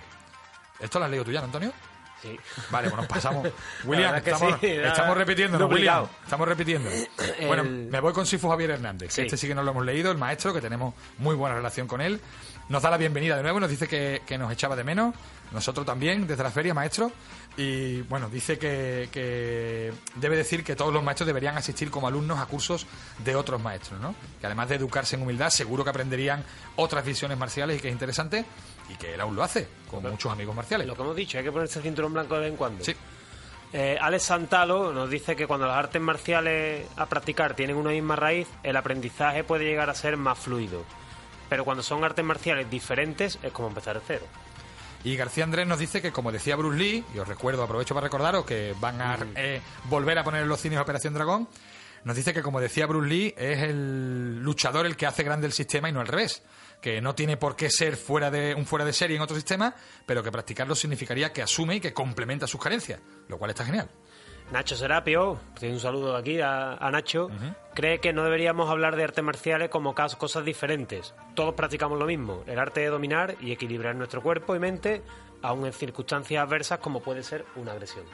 [0.80, 1.74] ¿Esto lo has leído tú ya, ¿no, Antonio?
[2.22, 2.38] Sí.
[2.70, 3.48] Vale, bueno, pasamos.
[3.86, 6.12] William, verdad es que estamos, sí, estamos era repitiendo.
[6.24, 6.90] Estamos repitiendo.
[7.48, 9.14] Bueno, me voy con Sifu Javier Hernández.
[9.14, 9.22] Sí.
[9.22, 12.02] Este sí que no lo hemos leído, el maestro, que tenemos muy buena relación con
[12.02, 12.20] él.
[12.68, 15.16] Nos da la bienvenida de nuevo, nos dice que, que nos echaba de menos.
[15.52, 17.12] Nosotros también, desde la feria, maestro.
[17.58, 22.40] Y bueno, dice que, que debe decir que todos los maestros deberían asistir como alumnos
[22.40, 22.88] a cursos
[23.24, 24.16] de otros maestros, ¿no?
[24.40, 26.44] Que además de educarse en humildad, seguro que aprenderían
[26.78, 28.46] otras visiones marciales y que es interesante.
[28.90, 30.88] Y que él aún lo hace, con muchos amigos marciales.
[30.88, 32.84] Lo que hemos dicho, hay que ponerse el cinturón blanco de vez en cuando.
[32.84, 32.96] Sí.
[33.72, 38.16] Eh, Alex Santalo nos dice que cuando las artes marciales a practicar tienen una misma
[38.16, 40.84] raíz, el aprendizaje puede llegar a ser más fluido.
[41.50, 44.26] Pero cuando son artes marciales diferentes, es como empezar de cero.
[45.04, 48.08] Y García Andrés nos dice que, como decía Bruce Lee, y os recuerdo, aprovecho para
[48.08, 51.48] recordaros que van a eh, volver a poner en los cines Operación Dragón,
[52.04, 55.54] nos dice que, como decía Bruce Lee, es el luchador el que hace grande el
[55.54, 56.44] sistema y no al revés.
[56.82, 59.76] Que no tiene por qué ser fuera de, un fuera de serie en otro sistema,
[60.06, 63.90] pero que practicarlo significaría que asume y que complementa sus carencias, lo cual está genial.
[64.52, 67.30] Nacho Serapio, un saludo aquí a, a Nacho,
[67.76, 71.14] cree que no deberíamos hablar de artes marciales como cosas diferentes.
[71.36, 75.04] Todos practicamos lo mismo, el arte de dominar y equilibrar nuestro cuerpo y mente,
[75.44, 78.06] aun en circunstancias adversas como puede ser una agresión.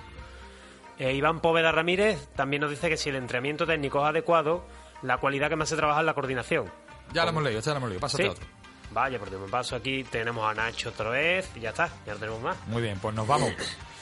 [1.00, 4.66] Eh, Iván Poveda Ramírez también nos dice que si el entrenamiento técnico es adecuado,
[5.04, 6.70] la cualidad que más se trabaja es la coordinación.
[7.14, 8.30] Ya lo hemos leído, ya lo hemos leído, pásate Sí.
[8.30, 8.46] otro.
[8.92, 12.20] Vaya, porque me paso aquí, tenemos a Nacho otra vez y ya está, ya no
[12.20, 12.58] tenemos más.
[12.68, 13.52] Muy bien, pues nos vamos.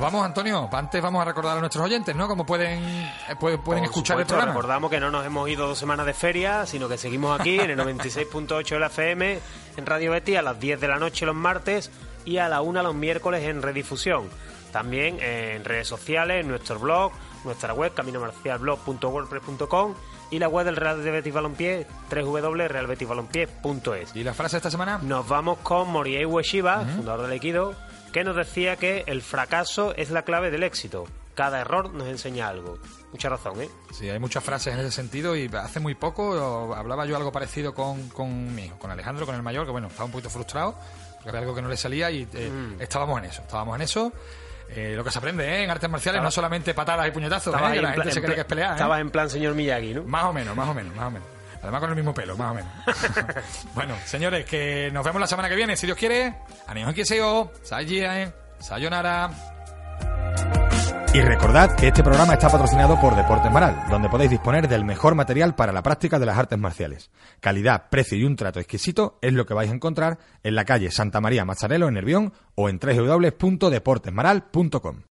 [0.00, 0.66] Nos vamos, Antonio.
[0.72, 2.26] Antes vamos a recordar a nuestros oyentes, ¿no?
[2.26, 4.54] Como pueden, eh, pueden, escuchar el supuesto, programa.
[4.54, 7.68] Recordamos que no nos hemos ido dos semanas de feria, sino que seguimos aquí en
[7.68, 9.38] el 96.8 de la FM,
[9.76, 11.90] en Radio Betty, a las 10 de la noche los martes
[12.24, 14.30] y a la 1 los miércoles en redifusión.
[14.72, 17.12] También en redes sociales, en nuestro blog,
[17.44, 19.94] nuestra web, caminomarcialblog.wordpress.com
[20.30, 24.16] y la web del Real de Betis Balompié, www.realbetisbalompié.es.
[24.16, 24.98] ¿Y la frase de esta semana?
[25.02, 27.74] Nos vamos con Moriei Ueshiba, fundador del Aikido,
[28.12, 31.06] que nos decía que el fracaso es la clave del éxito.
[31.34, 32.78] Cada error nos enseña algo.
[33.12, 33.68] Mucha razón, ¿eh?
[33.92, 37.74] Sí, hay muchas frases en ese sentido y hace muy poco hablaba yo algo parecido
[37.74, 40.76] con, con mi hijo, con Alejandro, con el mayor, que bueno, estaba un poquito frustrado,
[41.14, 42.82] porque había algo que no le salía y eh, Mm.
[42.82, 44.12] estábamos en eso, estábamos en eso.
[44.68, 45.64] Eh, lo que se aprende ¿eh?
[45.64, 47.58] en artes marciales, no solamente patadas y puñetazos, ¿eh?
[47.74, 48.70] que la en gente se cree que es pelear.
[48.72, 48.74] ¿eh?
[48.74, 50.04] Estabas en plan señor Miyagi, ¿no?
[50.04, 51.28] Más o menos, más o menos, más o menos.
[51.62, 52.72] Además con el mismo pelo, más o menos.
[53.74, 56.36] bueno, señores, que nos vemos la semana que viene, si Dios quiere.
[56.66, 57.04] Ánimo que
[58.60, 59.30] Sayonara.
[61.12, 65.16] Y recordad que este programa está patrocinado por Deportes Maral, donde podéis disponer del mejor
[65.16, 67.10] material para la práctica de las artes marciales.
[67.40, 70.92] Calidad, precio y un trato exquisito es lo que vais a encontrar en la calle
[70.92, 75.02] Santa María Mazzarello en Nervión o en www.deportesmaral.com.